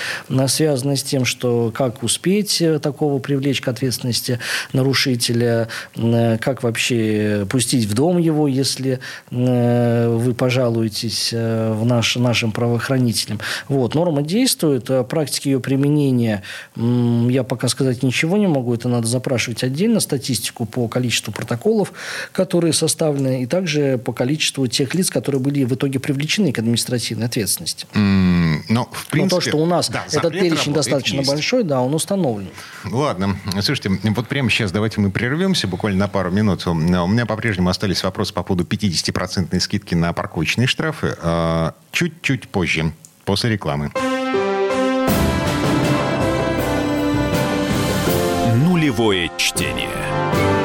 связанная 0.47 0.97
с 0.97 1.02
тем, 1.02 1.26
что 1.26 1.71
как 1.75 2.02
успеть 2.02 2.62
такого 2.81 3.19
привлечь 3.19 3.61
к 3.61 3.69
ответственности 3.69 4.38
нарушителя, 4.73 5.69
как 5.95 6.62
вообще 6.62 7.47
пустить 7.50 7.85
в 7.85 7.93
дом 7.93 8.17
его, 8.17 8.49
если 8.49 8.99
вы 9.31 10.35
пожалуетесь 10.35 11.31
в 11.35 11.85
наш, 11.85 12.17
нашим 12.17 12.52
правоохранителям. 12.52 13.40
Вот, 13.69 13.95
норма 13.95 14.23
действует, 14.23 14.88
практики 15.11 15.49
ее 15.49 15.61
применения 15.61 16.43
я 16.76 17.45
пока 17.45 17.69
сказать 17.69 18.02
ничего 18.02 18.38
не 18.38 18.47
могу, 18.47 18.73
это 18.73 18.88
надо 18.88 19.07
запрашивать 19.07 19.62
отдельно 19.64 20.00
статистику 20.00 20.64
по 20.64 20.88
количеству 20.88 21.31
протоколов, 21.31 21.93
которые 22.33 22.73
составлены, 22.73 23.43
и 23.43 23.50
также 23.50 23.99
по 23.99 24.12
количеству 24.14 24.66
тех 24.66 24.95
лиц, 24.95 25.11
которые 25.11 25.40
были 25.40 25.64
в 25.64 25.75
итоге 25.75 25.99
привлечены 26.00 26.52
к 26.52 26.59
административной 26.59 27.26
ответственности. 27.26 27.87
Mm, 27.92 28.61
но, 28.71 28.88
в 28.90 29.07
принципе, 29.09 29.35
но 29.35 29.40
то, 29.40 29.49
что 29.49 29.57
у 29.59 29.66
нас 29.66 29.90
да, 29.90 30.04
этот 30.11 30.33
перечень 30.33 30.73
достаточно 30.73 31.19
есть. 31.19 31.28
большой, 31.28 31.64
да, 31.64 31.83
он 31.83 31.92
установлен. 31.92 32.49
Ладно, 32.85 33.37
слушайте, 33.61 33.90
вот 34.02 34.28
прямо 34.28 34.49
сейчас 34.49 34.73
давайте 34.73 35.00
мы 35.00 35.11
прервемся 35.11 35.66
буквально 35.69 35.99
на 35.99 36.09
пару 36.09 36.30
минут. 36.30 36.66
У 36.66 36.75
меня 36.75 37.26
по-прежнему 37.26 37.69
остались 37.69 38.02
вопросы 38.02 38.33
по 38.33 38.42
поводу 38.42 38.64
50% 38.64 39.61
скидки 39.61 39.95
на 39.95 40.12
парковочные 40.12 40.66
штрафы. 40.66 41.16
А, 41.21 41.75
чуть-чуть 41.90 42.49
позже, 42.49 42.92
после 43.25 43.50
рекламы. 43.50 43.92
Нулевое 48.54 49.30
чтение. 49.37 50.60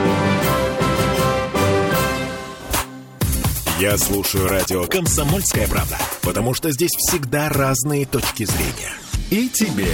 Я 3.79 3.97
слушаю 3.97 4.47
радио 4.47 4.85
«Комсомольская 4.87 5.67
правда», 5.67 5.97
потому 6.21 6.53
что 6.53 6.71
здесь 6.71 6.91
всегда 6.91 7.49
разные 7.49 8.05
точки 8.05 8.45
зрения. 8.45 8.93
И 9.29 9.49
тебе 9.49 9.89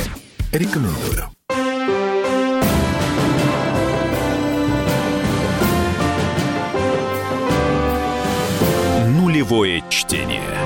рекомендую. 0.51 1.31
Нулевое 9.17 9.83
чтение. 9.89 10.61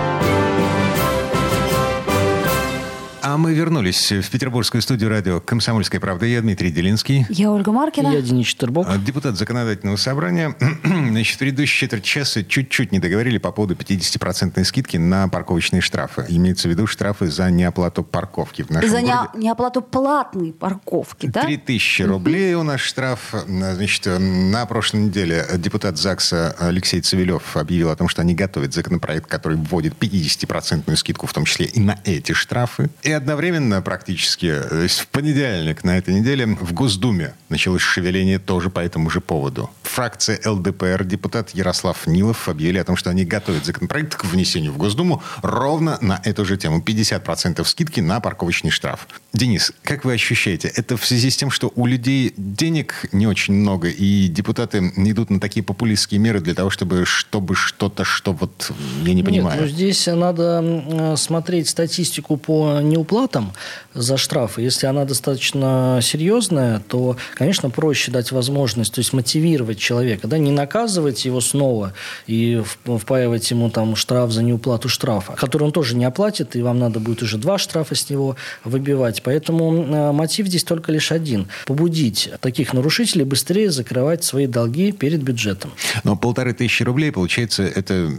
А 3.36 3.38
мы 3.38 3.54
вернулись 3.54 4.14
в 4.14 4.30
петербургскую 4.30 4.82
студию 4.82 5.10
радио 5.10 5.42
«Комсомольская 5.42 6.00
правда». 6.00 6.26
Я 6.26 6.40
Дмитрий 6.40 6.72
Делинский. 6.72 7.26
Я 7.28 7.52
Ольга 7.52 7.74
Маркина. 7.74 8.08
Я 8.08 8.22
Денис 8.22 8.48
Четербок. 8.48 8.88
А, 8.90 8.98
депутат 8.98 9.36
законодательного 9.36 9.98
собрания. 9.98 10.56
Значит, 10.86 11.36
в 11.36 11.40
предыдущие 11.40 11.82
четверть 11.82 12.06
часа 12.06 12.46
чуть-чуть 12.46 12.94
не 12.94 13.00
договорили 13.00 13.38
по 13.38 13.52
поводу 13.52 13.74
50% 13.76 14.64
скидки 14.64 14.96
на 14.96 15.28
парковочные 15.28 15.82
штрафы. 15.82 16.26
Имеется 16.30 16.70
в 16.70 16.72
виду 16.72 16.88
штрафы 16.88 17.28
за 17.28 17.52
неоплату 17.52 18.06
парковки 18.06 18.62
в 18.62 18.70
нашем 18.70 18.90
За 18.90 19.02
городе. 19.02 19.30
не, 19.34 19.44
неоплату 19.44 19.82
платной 19.82 20.54
парковки, 20.54 21.28
да? 21.28 21.42
3000 21.42 22.04
рублей 22.04 22.54
у 22.54 22.64
нас 22.64 22.80
штраф. 22.80 23.36
Значит, 23.46 24.06
на 24.18 24.66
прошлой 24.66 25.02
неделе 25.02 25.46
депутат 25.58 25.98
ЗАГСа 25.98 26.56
Алексей 26.58 27.02
Цивилев 27.02 27.58
объявил 27.58 27.90
о 27.90 27.98
том, 27.98 28.08
что 28.08 28.22
они 28.22 28.34
готовят 28.34 28.74
законопроект, 28.74 29.28
который 29.28 29.58
вводит 29.58 29.96
50% 30.00 30.96
скидку, 30.96 31.28
в 31.28 31.34
том 31.34 31.44
числе 31.44 31.66
и 31.66 31.82
на 31.82 32.00
эти 32.06 32.32
штрафы. 32.32 32.90
И 33.04 33.12
одновременно 33.26 33.82
практически, 33.82 34.54
то 34.70 34.82
есть 34.84 35.00
в 35.00 35.08
понедельник 35.08 35.84
на 35.84 35.98
этой 35.98 36.14
неделе 36.14 36.46
в 36.46 36.74
Госдуме 36.74 37.34
началось 37.50 37.82
шевеление 37.82 38.38
тоже 38.38 38.70
по 38.70 38.80
этому 38.82 39.10
же 39.10 39.20
поводу. 39.20 39.72
Фракция 39.82 40.40
ЛДПР, 40.46 41.04
депутат 41.06 41.50
Ярослав 41.56 42.06
Нилов 42.06 42.48
объявили 42.48 42.78
о 42.78 42.84
том, 42.84 42.96
что 42.96 43.10
они 43.10 43.26
готовят 43.26 43.66
законопроект 43.66 44.14
к 44.14 44.26
внесению 44.26 44.74
в 44.74 44.78
Госдуму 44.78 45.24
ровно 45.42 45.98
на 46.02 46.22
эту 46.24 46.46
же 46.46 46.56
тему. 46.56 46.84
50% 46.86 47.66
скидки 47.66 48.00
на 48.00 48.20
парковочный 48.20 48.70
штраф. 48.70 49.08
Денис, 49.34 49.74
как 49.82 50.06
вы 50.06 50.14
ощущаете, 50.14 50.68
это 50.68 50.96
в 50.96 51.04
связи 51.04 51.32
с 51.32 51.36
тем, 51.36 51.50
что 51.50 51.72
у 51.76 51.88
людей 51.88 52.32
денег 52.38 53.08
не 53.12 53.26
очень 53.26 53.56
много, 53.56 53.88
и 53.88 54.28
депутаты 54.28 54.94
идут 54.98 55.32
на 55.32 55.40
такие 55.40 55.64
популистские 55.64 56.20
меры 56.20 56.42
для 56.42 56.54
того, 56.54 56.70
чтобы, 56.70 57.06
чтобы 57.06 57.56
что-то, 57.56 58.04
что 58.04 58.34
вот 58.34 58.72
я 59.04 59.16
не 59.16 59.24
понимаю. 59.24 59.62
Нет, 59.62 59.70
ну 59.72 59.76
здесь 59.76 60.06
надо 60.06 61.16
смотреть 61.18 61.70
статистику 61.70 62.38
по 62.38 62.82
неуплате 62.82 63.15
уплатам 63.16 63.54
за 63.94 64.18
штрафы, 64.18 64.62
если 64.62 64.88
она 64.88 65.06
достаточно 65.06 66.00
серьезная, 66.02 66.82
то, 66.88 67.16
конечно, 67.36 67.70
проще 67.70 68.12
дать 68.12 68.34
возможность, 68.34 68.94
то 68.94 69.00
есть 69.00 69.14
мотивировать 69.14 69.80
человека, 69.80 70.28
да, 70.28 70.38
не 70.38 70.52
наказывать 70.52 71.24
его 71.24 71.40
снова 71.40 71.94
и 72.28 72.62
впаивать 72.84 73.50
ему 73.52 73.70
там 73.70 73.96
штраф 73.96 74.32
за 74.32 74.44
неуплату 74.44 74.90
штрафа, 74.90 75.34
который 75.34 75.64
он 75.64 75.72
тоже 75.72 75.96
не 75.96 76.04
оплатит, 76.04 76.58
и 76.58 76.62
вам 76.62 76.78
надо 76.78 77.00
будет 77.00 77.24
уже 77.24 77.38
два 77.38 77.58
штрафа 77.58 77.96
с 77.96 78.10
него 78.10 78.36
выбивать. 78.66 79.24
Поэтому 79.24 79.74
э, 79.74 80.12
мотив 80.12 80.48
здесь 80.48 80.66
только 80.66 80.92
лишь 80.92 81.14
один– 81.14 81.48
побудить 81.66 82.30
таких 82.42 82.74
нарушителей 82.74 83.24
быстрее 83.24 83.72
закрывать 83.72 84.26
свои 84.26 84.46
долги 84.46 84.92
перед 84.92 85.24
бюджетом. 85.24 85.72
Но 86.04 86.18
полторы 86.18 86.54
тысячи 86.54 86.84
рублей, 86.84 87.14
получается, 87.14 87.64
это, 87.64 88.12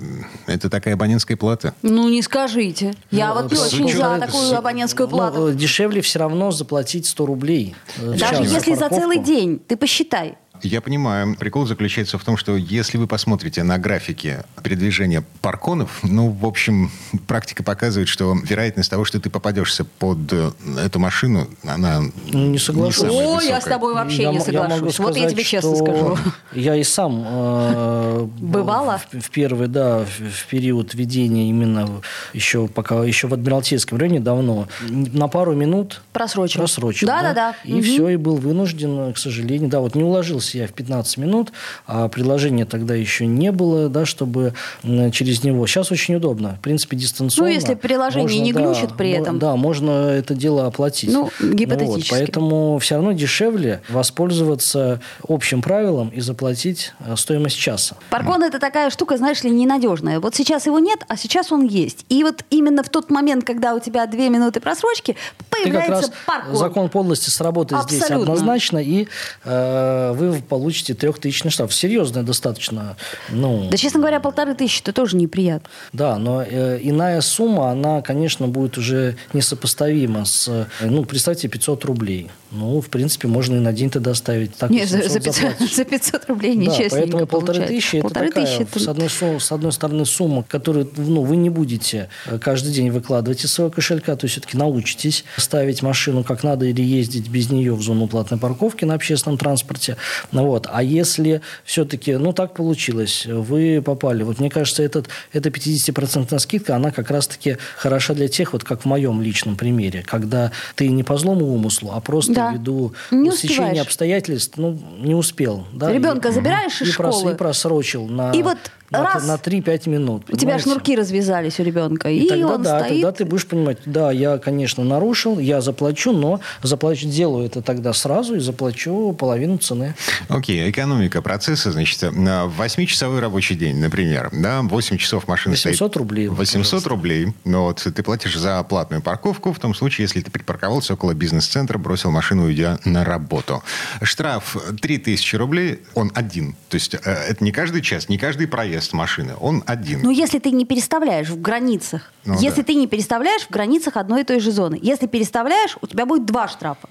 это 0.47 0.71
такая 0.71 0.95
абонентская 0.95 1.37
плата? 1.37 1.75
Ну, 1.83 2.09
не 2.09 2.23
скажите. 2.23 2.95
Я 3.11 3.35
ну, 3.35 3.43
вот 3.43 3.53
не 3.53 3.59
очень 3.59 3.93
за 3.93 4.19
такую 4.19 4.57
абонентскую 4.57 4.86
абонентскую 4.87 5.09
ну, 5.09 5.17
плату. 5.17 5.41
Ну, 5.41 5.53
дешевле 5.53 6.01
все 6.01 6.19
равно 6.19 6.51
заплатить 6.51 7.07
100 7.07 7.27
рублей. 7.27 7.75
Э, 7.99 8.15
Даже 8.17 8.43
если 8.43 8.75
за 8.75 8.89
целый 8.89 9.19
день, 9.19 9.59
ты 9.59 9.77
посчитай. 9.77 10.37
Я 10.63 10.81
понимаю. 10.81 11.37
Прикол 11.37 11.67
заключается 11.67 12.19
в 12.19 12.25
том, 12.25 12.37
что 12.37 12.57
если 12.57 12.99
вы 12.99 13.07
посмотрите 13.07 13.63
на 13.63 13.79
графики 13.79 14.39
передвижения 14.63 15.25
парконов, 15.41 16.01
ну, 16.03 16.31
в 16.31 16.47
общем, 16.47 16.91
практика 17.27 17.63
показывает, 17.63 18.09
что 18.09 18.37
вероятность 18.43 18.91
того, 18.91 19.05
что 19.05 19.21
ты 19.21 19.31
попадешься 19.31 19.85
под 19.85 20.19
э, 20.33 20.51
эту 20.85 20.99
машину, 20.99 21.49
она 21.65 22.03
ну, 22.33 22.47
не 22.49 22.59
соглашусь. 22.59 23.11
Не 23.11 23.37
О, 23.37 23.41
я 23.41 23.61
с 23.61 23.65
тобой 23.65 23.95
вообще 23.95 24.23
я, 24.23 24.33
не 24.33 24.41
соглашусь. 24.41 24.95
сказать, 24.95 24.99
вот 24.99 25.17
я 25.17 25.29
тебе 25.29 25.45
честно 25.45 25.77
скажу. 25.77 26.19
Я 26.53 26.75
и 26.75 26.85
сам 26.85 27.25
э, 27.27 28.29
бывала 28.39 29.01
в, 29.13 29.21
в 29.21 29.31
первый, 29.31 29.69
да, 29.69 30.05
в, 30.05 30.09
в 30.09 30.47
период 30.47 30.95
ведения 30.95 31.49
именно 31.49 32.03
еще 32.33 32.69
пока 32.69 33.05
еще 33.05 33.27
в 33.29 33.35
Адмиралтейском 33.35 33.99
районе 33.99 34.21
давно 34.21 34.69
на 34.89 35.29
пару 35.29 35.55
минут 35.55 36.03
просрочил. 36.13 36.61
Просрочил. 36.61 37.07
Да, 37.07 37.23
да, 37.23 37.35
да. 37.35 37.57
И 37.65 37.75
угу. 37.75 37.83
все, 37.83 38.09
и 38.11 38.17
был 38.17 38.37
вынужден, 38.37 39.13
к 39.13 39.19
сожалению, 39.19 39.69
да, 39.69 39.81
вот 39.81 39.95
не 39.95 40.03
уложился 40.03 40.46
Вернулся 40.47 40.59
я 40.59 40.67
в 40.67 40.73
15 40.73 41.17
минут, 41.19 41.53
а 41.87 42.09
приложения 42.09 42.65
тогда 42.65 42.95
еще 42.95 43.27
не 43.27 43.53
было, 43.53 43.89
да, 43.89 44.07
чтобы 44.07 44.55
через 44.83 45.45
него. 45.45 45.67
Сейчас 45.67 45.91
очень 45.91 46.17
удобно. 46.17 46.57
В 46.57 46.61
принципе, 46.61 46.97
дистанционно. 46.97 47.51
Ну, 47.51 47.55
если 47.55 47.75
приложение 47.75 48.23
можно, 48.23 48.43
не 48.43 48.53
глючит 48.53 48.91
да, 48.91 48.95
при 48.95 49.11
этом. 49.11 49.39
Да, 49.39 49.57
можно 49.57 49.91
это 50.11 50.35
дело 50.35 50.67
оплатить. 50.67 51.11
Ну, 51.13 51.31
гипотетически. 51.41 52.11
Вот, 52.11 52.19
поэтому 52.19 52.79
все 52.79 52.97
равно 52.97 53.13
дешевле 53.13 53.81
воспользоваться 53.89 55.01
общим 55.29 55.63
правилом 55.63 56.09
и 56.09 56.21
заплатить 56.21 56.93
э, 57.01 57.17
стоимость 57.17 57.57
часа. 57.57 57.97
Паркон– 58.11 58.43
это 58.45 58.59
такая 58.59 58.91
штука, 58.91 59.17
знаешь 59.17 59.43
ли, 59.43 59.51
ненадежная. 59.51 60.21
Вот 60.21 60.35
сейчас 60.35 60.67
его 60.67 60.79
нет, 60.79 61.01
а 61.09 61.17
сейчас 61.17 61.53
он 61.53 61.65
есть. 61.65 62.05
И 62.09 62.23
вот 62.23 62.45
именно 62.51 62.83
в 62.83 62.89
тот 62.89 63.11
момент, 63.11 63.45
когда 63.45 63.75
у 63.75 63.81
тебя 63.81 64.07
две 64.07 64.29
минуты 64.29 64.61
просрочки, 64.61 65.17
появляется 65.51 66.13
паркон. 66.27 66.57
Закон 66.57 66.89
подлости 66.89 67.31
сработает 67.31 67.83
Абсолютно. 67.83 68.07
здесь 68.07 68.23
однозначно, 68.23 68.79
и 68.79 69.09
э, 69.45 70.13
вы 70.15 70.36
вы 70.37 70.43
получите 70.43 70.95
трехтысячный 70.95 71.51
штраф. 71.51 71.75
Серьезно 71.75 72.23
достаточно. 72.23 72.97
Ну, 73.31 73.69
да, 73.71 73.77
честно 73.77 74.01
говоря, 74.01 74.21
полторы 74.21 74.55
тысячи 74.55 74.81
это 74.83 74.93
тоже 74.93 75.17
неприятно. 75.17 75.69
Да, 75.93 76.19
но 76.19 76.43
э, 76.43 76.79
иная 76.83 77.21
сумма, 77.21 77.71
она, 77.71 78.03
конечно, 78.03 78.49
будет 78.49 78.79
уже 78.79 79.17
несопоставима 79.33 80.25
с... 80.25 80.49
Э, 80.49 80.67
ну, 80.81 81.05
представьте, 81.05 81.49
500 81.49 81.85
рублей. 81.85 82.31
Ну, 82.53 82.81
в 82.81 82.89
принципе, 82.89 83.29
можно 83.29 83.57
и 83.57 83.59
на 83.59 83.73
день 83.73 83.91
тогда 83.91 84.15
ставить. 84.15 84.55
Так 84.57 84.71
Нет, 84.71 84.89
за, 84.89 85.09
за, 85.09 85.21
500, 85.21 85.61
за 85.75 85.85
500 85.85 86.29
рублей 86.29 86.55
ничего 86.55 86.89
да, 86.89 86.89
поэтому 86.91 87.27
полторы 87.27 87.67
тысячи 87.67 87.97
это 87.97 88.09
такая, 88.09 88.31
тысячи 88.31 88.79
с, 88.79 88.89
одной, 88.89 89.11
с 89.11 89.53
одной 89.53 89.73
стороны, 89.73 90.07
сумма, 90.07 90.43
которую 90.43 90.91
ну, 90.97 91.23
вы 91.23 91.37
не 91.37 91.51
будете 91.51 92.09
э, 92.27 92.39
каждый 92.39 92.73
день 92.73 92.91
выкладывать 92.91 93.45
из 93.45 93.53
своего 93.53 93.71
кошелька, 93.71 94.15
то 94.17 94.27
есть 94.27 94.35
все-таки 94.35 94.57
научитесь 94.57 95.25
ставить 95.37 95.83
машину 95.83 96.23
как 96.23 96.45
надо 96.45 96.67
или 96.67 96.83
ездить 96.83 97.29
без 97.29 97.51
нее 97.51 97.75
в 97.75 97.83
зону 97.83 98.07
платной 98.07 98.39
парковки 98.39 98.85
на 98.85 98.95
общественном 98.95 99.39
транспорте. 99.39 99.97
Ну, 100.33 100.47
вот. 100.47 100.67
А 100.71 100.83
если 100.83 101.41
все-таки, 101.65 102.17
ну, 102.17 102.33
так 102.33 102.55
получилось, 102.55 103.27
вы 103.27 103.83
попали, 103.85 104.23
вот 104.23 104.39
мне 104.41 104.51
кажется, 104.51 104.83
этот, 104.83 105.09
эта 105.33 105.49
50% 105.49 106.39
скидка, 106.39 106.77
она 106.77 106.91
как 106.91 107.11
раз-таки 107.11 107.59
хороша 107.77 108.15
для 108.15 108.29
тех, 108.29 108.53
вот 108.53 108.65
как 108.65 108.83
в 108.83 108.85
моем 108.85 109.23
личном 109.23 109.57
примере, 109.57 110.03
когда 110.07 110.53
ты 110.75 110.89
не 110.89 111.03
по 111.03 111.17
злому 111.17 111.47
умыслу, 111.47 111.93
а 111.93 112.01
просто 112.01 112.35
да. 112.35 112.53
ввиду 112.53 112.95
стечения 113.33 113.83
обстоятельств, 113.83 114.55
ну, 114.57 114.79
не 114.99 115.15
успел. 115.15 115.67
Да, 115.73 115.93
Ребенка 115.93 116.29
и, 116.29 116.33
забираешь 116.33 116.81
из 116.83 116.89
и 116.89 116.93
школы. 116.93 117.11
Прос, 117.11 117.33
и 117.33 117.37
просрочил 117.37 118.07
на 118.07 118.33
и 118.33 118.43
вот 118.43 118.59
раз 118.91 119.27
на, 119.27 119.35
на 119.35 119.39
3-5 119.39 119.89
минут. 119.89 120.23
у 120.25 120.33
тебя 120.33 120.39
понимаете? 120.39 120.63
шнурки 120.65 120.97
развязались 120.97 121.59
у 121.61 121.63
ребенка, 121.63 122.09
и, 122.11 122.19
И, 122.19 122.29
тогда, 122.29 122.55
он 122.55 122.63
да, 122.63 122.79
стоит... 122.81 122.93
тогда 123.03 123.13
ты 123.13 123.25
будешь 123.25 123.47
понимать, 123.47 123.79
да, 123.85 124.13
я, 124.13 124.39
конечно, 124.39 124.85
нарушил, 124.85 125.39
я 125.39 125.61
заплачу, 125.61 126.13
но 126.13 126.41
заплачу, 126.63 127.09
делаю 127.09 127.47
это 127.47 127.63
тогда 127.63 127.93
сразу 127.93 128.37
и 128.37 128.39
заплачу 128.39 129.13
половину 129.13 129.59
цены. 129.59 129.95
Окей, 130.29 130.71
экономика 130.71 131.23
процесса, 131.23 131.73
значит, 131.73 132.01
на 132.13 132.45
8-часовой 132.45 133.21
рабочий 133.21 133.57
день, 133.57 133.79
например, 133.79 134.31
да, 134.33 134.63
8 134.63 134.97
часов 134.99 135.27
машина 135.29 135.55
800 135.55 135.77
стоит. 135.77 135.97
рублей, 135.97 136.29
вот, 136.29 136.39
800 136.39 136.63
пожалуйста. 136.65 136.89
рублей. 136.91 137.33
Ну, 137.45 137.63
вот 137.63 137.83
ты 137.83 138.03
платишь 138.03 138.37
за 138.37 138.63
платную 138.63 139.03
парковку 139.03 139.53
в 139.53 139.59
том 139.59 139.75
случае, 139.75 140.05
если 140.05 140.21
ты 140.21 140.31
припарковался 140.31 140.95
около 140.95 141.13
бизнес-центра, 141.15 141.79
бросил 141.79 142.11
машину, 142.11 142.45
уйдя 142.45 142.79
на 142.85 143.05
работу. 143.05 143.63
Штраф 144.03 144.57
3000 144.81 145.37
рублей, 145.37 145.81
он 145.95 146.13
один. 146.15 146.55
То 146.69 146.77
есть 146.77 146.95
э, 146.95 146.99
это 147.03 147.43
не 147.43 147.53
каждый 147.53 147.83
час, 147.83 148.09
не 148.09 148.19
каждый 148.19 148.47
проезд 148.47 148.76
машины, 148.93 149.35
он 149.39 149.63
один. 149.67 150.03
Ну, 150.03 150.11
если 150.11 150.39
ты 150.39 150.51
не 150.51 150.65
переставляешь 150.65 151.29
в 151.29 151.41
границах. 151.41 152.13
Ну, 152.27 152.41
если 152.41 152.63
да. 152.63 152.67
ты 152.67 152.75
не 152.75 152.87
переставляешь 152.87 153.43
в 153.43 153.51
границах 153.51 153.97
одной 153.97 154.23
и 154.23 154.25
той 154.25 154.41
же 154.41 154.51
зоны. 154.51 154.79
Если 154.83 155.07
переставляешь, 155.07 155.77
у 155.81 155.87
тебя 155.87 156.07
будет 156.07 156.27
два 156.27 156.49
штрафа. 156.49 156.89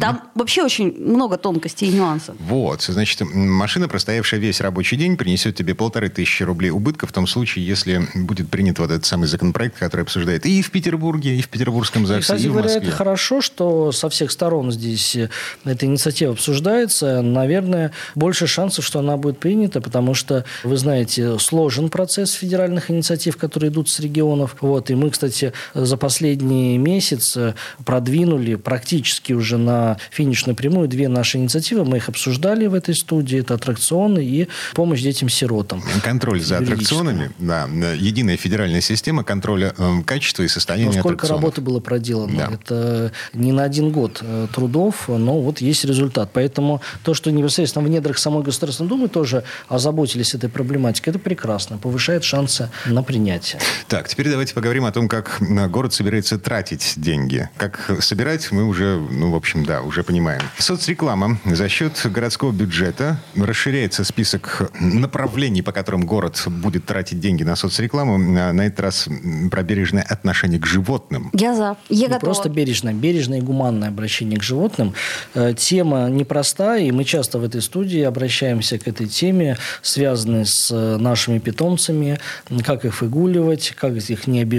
Там 0.00 0.22
вообще 0.34 0.62
очень 0.62 0.94
много 0.98 1.38
тонкостей 1.38 1.88
и 1.88 1.92
нюансов. 1.92 2.36
Вот, 2.38 2.82
значит, 2.82 3.20
машина, 3.22 3.88
простоявшая 3.88 4.40
весь 4.40 4.60
рабочий 4.60 4.96
день, 4.96 5.16
принесет 5.16 5.56
тебе 5.56 5.74
полторы 5.74 6.08
тысячи 6.08 6.42
рублей 6.42 6.70
убытка 6.70 7.06
в 7.06 7.12
том 7.12 7.26
случае, 7.26 7.66
если 7.66 8.06
будет 8.14 8.50
принят 8.50 8.78
вот 8.78 8.90
этот 8.90 9.06
самый 9.06 9.26
законопроект, 9.26 9.78
который 9.78 10.02
обсуждает 10.02 10.46
и 10.46 10.62
в 10.62 10.70
Петербурге, 10.70 11.36
и 11.36 11.42
в 11.42 11.48
Петербургском 11.48 12.04
И, 12.04 12.06
ЗАГСе, 12.06 12.22
кстати 12.22 12.42
и 12.42 12.48
в 12.48 12.52
говоря, 12.52 12.68
Москве. 12.68 12.88
это 12.88 12.96
хорошо, 12.96 13.40
что 13.40 13.92
со 13.92 14.08
всех 14.08 14.30
сторон 14.30 14.70
здесь 14.70 15.16
э, 15.16 15.30
эта 15.64 15.86
инициатива 15.86 16.32
обсуждается. 16.32 17.22
Наверное, 17.22 17.92
больше 18.14 18.46
шансов, 18.46 18.84
что 18.84 18.98
она 18.98 19.16
будет 19.16 19.38
принята, 19.38 19.80
потому 19.80 20.14
что, 20.14 20.44
вы 20.62 20.76
знаете, 20.76 21.38
сложен 21.38 21.88
процесс 21.88 22.32
федеральных 22.32 22.90
инициатив, 22.90 23.36
которые 23.36 23.70
идут 23.70 23.88
с 23.88 24.00
регионов. 24.00 24.56
Вот. 24.60 24.73
И 24.90 24.94
мы, 24.94 25.10
кстати, 25.10 25.52
за 25.74 25.96
последний 25.96 26.78
месяц 26.78 27.36
э, 27.36 27.54
продвинули 27.84 28.54
практически 28.56 29.32
уже 29.32 29.58
на 29.58 29.98
финишную 30.10 30.56
прямую 30.56 30.88
две 30.88 31.08
наши 31.08 31.38
инициативы. 31.38 31.84
Мы 31.84 31.98
их 31.98 32.08
обсуждали 32.08 32.66
в 32.66 32.74
этой 32.74 32.94
студии. 32.94 33.40
Это 33.40 33.54
аттракционы 33.54 34.24
и 34.24 34.48
помощь 34.74 35.02
детям-сиротам. 35.02 35.82
Контроль 36.02 36.40
за 36.40 36.58
аттракционами, 36.58 37.30
да, 37.38 37.68
э, 37.68 37.96
единая 37.98 38.36
федеральная 38.36 38.80
система 38.80 39.24
контроля 39.24 39.74
э, 39.76 40.02
качества 40.04 40.42
и 40.42 40.48
состояния 40.48 40.92
Ну, 40.94 41.00
сколько 41.00 41.26
работы 41.26 41.60
было 41.60 41.80
проделано? 41.80 42.36
Да. 42.36 42.54
Это 42.54 43.12
не 43.32 43.52
на 43.52 43.64
один 43.64 43.90
год 43.90 44.22
трудов, 44.54 45.08
но 45.08 45.40
вот 45.40 45.60
есть 45.60 45.84
результат. 45.84 46.30
Поэтому 46.32 46.80
то, 47.02 47.14
что 47.14 47.30
непосредственно 47.30 47.84
в 47.84 47.88
недрах 47.88 48.18
самой 48.18 48.42
Государственной 48.42 48.88
Думы 48.88 49.08
тоже 49.08 49.44
озаботились 49.68 50.34
этой 50.34 50.48
проблематикой, 50.48 51.12
это 51.12 51.18
прекрасно, 51.18 51.78
повышает 51.78 52.24
шансы 52.24 52.70
на 52.86 53.02
принятие. 53.02 53.60
Так, 53.88 54.08
теперь 54.08 54.28
давайте 54.28 54.54
поговорим 54.54 54.63
о 54.64 54.92
том, 54.92 55.08
как 55.08 55.40
э, 55.40 55.68
город 55.68 55.92
собирается 55.92 56.38
тратить 56.38 56.94
деньги. 56.96 57.48
Как 57.56 57.90
собирать, 58.00 58.50
мы 58.50 58.64
уже, 58.64 58.98
ну, 58.98 59.30
в 59.30 59.36
общем, 59.36 59.64
да, 59.64 59.82
уже 59.82 60.02
понимаем. 60.02 60.40
Соцреклама 60.58 61.38
за 61.44 61.68
счет 61.68 62.00
городского 62.04 62.50
бюджета 62.50 63.20
расширяется 63.36 64.04
список 64.04 64.70
направлений, 64.80 65.62
по 65.62 65.72
которым 65.72 66.06
город 66.06 66.42
будет 66.46 66.86
тратить 66.86 67.20
деньги 67.20 67.42
на 67.42 67.56
соцрекламу. 67.56 68.14
А 68.14 68.52
На 68.52 68.66
этот 68.66 68.80
раз 68.80 69.08
про 69.50 69.62
бережное 69.62 70.02
отношение 70.02 70.58
к 70.58 70.66
животным. 70.66 71.30
Я 71.34 71.54
за. 71.54 71.76
Я 71.88 72.08
готова. 72.08 72.20
просто 72.20 72.48
бережное, 72.48 72.94
бережное 72.94 73.38
и 73.38 73.42
гуманное 73.42 73.88
обращение 73.88 74.38
к 74.38 74.42
животным. 74.42 74.94
Э, 75.34 75.52
Тема 75.56 76.08
непростая, 76.08 76.84
и 76.84 76.90
мы 76.90 77.04
часто 77.04 77.38
в 77.38 77.44
этой 77.44 77.60
студии 77.60 78.00
обращаемся 78.00 78.78
к 78.78 78.88
этой 78.88 79.06
теме, 79.06 79.58
связанной 79.82 80.46
с 80.46 80.70
э, 80.70 80.96
нашими 80.96 81.38
питомцами, 81.38 82.18
как 82.64 82.84
их 82.84 83.02
выгуливать, 83.02 83.74
как 83.76 83.94
их 83.94 84.26
не 84.26 84.40
обижать, 84.40 84.53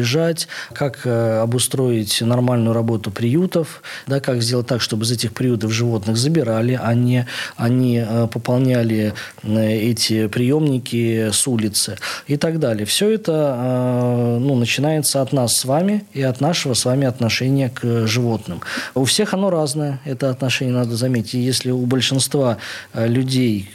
как 0.73 1.01
э, 1.05 1.39
обустроить 1.41 2.21
нормальную 2.21 2.73
работу 2.73 3.11
приютов, 3.11 3.81
да, 4.07 4.19
как 4.19 4.41
сделать 4.41 4.67
так, 4.67 4.81
чтобы 4.81 5.03
из 5.03 5.11
этих 5.11 5.33
приютов 5.33 5.71
животных 5.71 6.17
забирали, 6.17 6.79
а 6.81 6.93
не 6.93 7.27
они 7.55 8.03
э, 8.05 8.27
пополняли 8.31 9.13
э, 9.43 9.71
эти 9.71 10.27
приемники 10.27 11.29
с 11.31 11.47
улицы 11.47 11.97
и 12.27 12.37
так 12.37 12.59
далее. 12.59 12.85
Все 12.85 13.09
это 13.09 14.37
ну, 14.39 14.55
начинается 14.55 15.21
от 15.21 15.33
нас 15.33 15.55
с 15.55 15.65
вами 15.65 16.05
и 16.13 16.21
от 16.21 16.41
нашего 16.41 16.73
с 16.73 16.85
вами 16.85 17.07
отношения 17.07 17.69
к 17.69 18.07
животным. 18.07 18.61
У 18.93 19.05
всех 19.05 19.33
оно 19.33 19.49
разное, 19.49 19.99
это 20.05 20.29
отношение 20.29 20.73
надо 20.73 20.95
заметить. 20.95 21.33
Если 21.33 21.71
у 21.71 21.85
большинства 21.85 22.57
людей, 22.93 23.69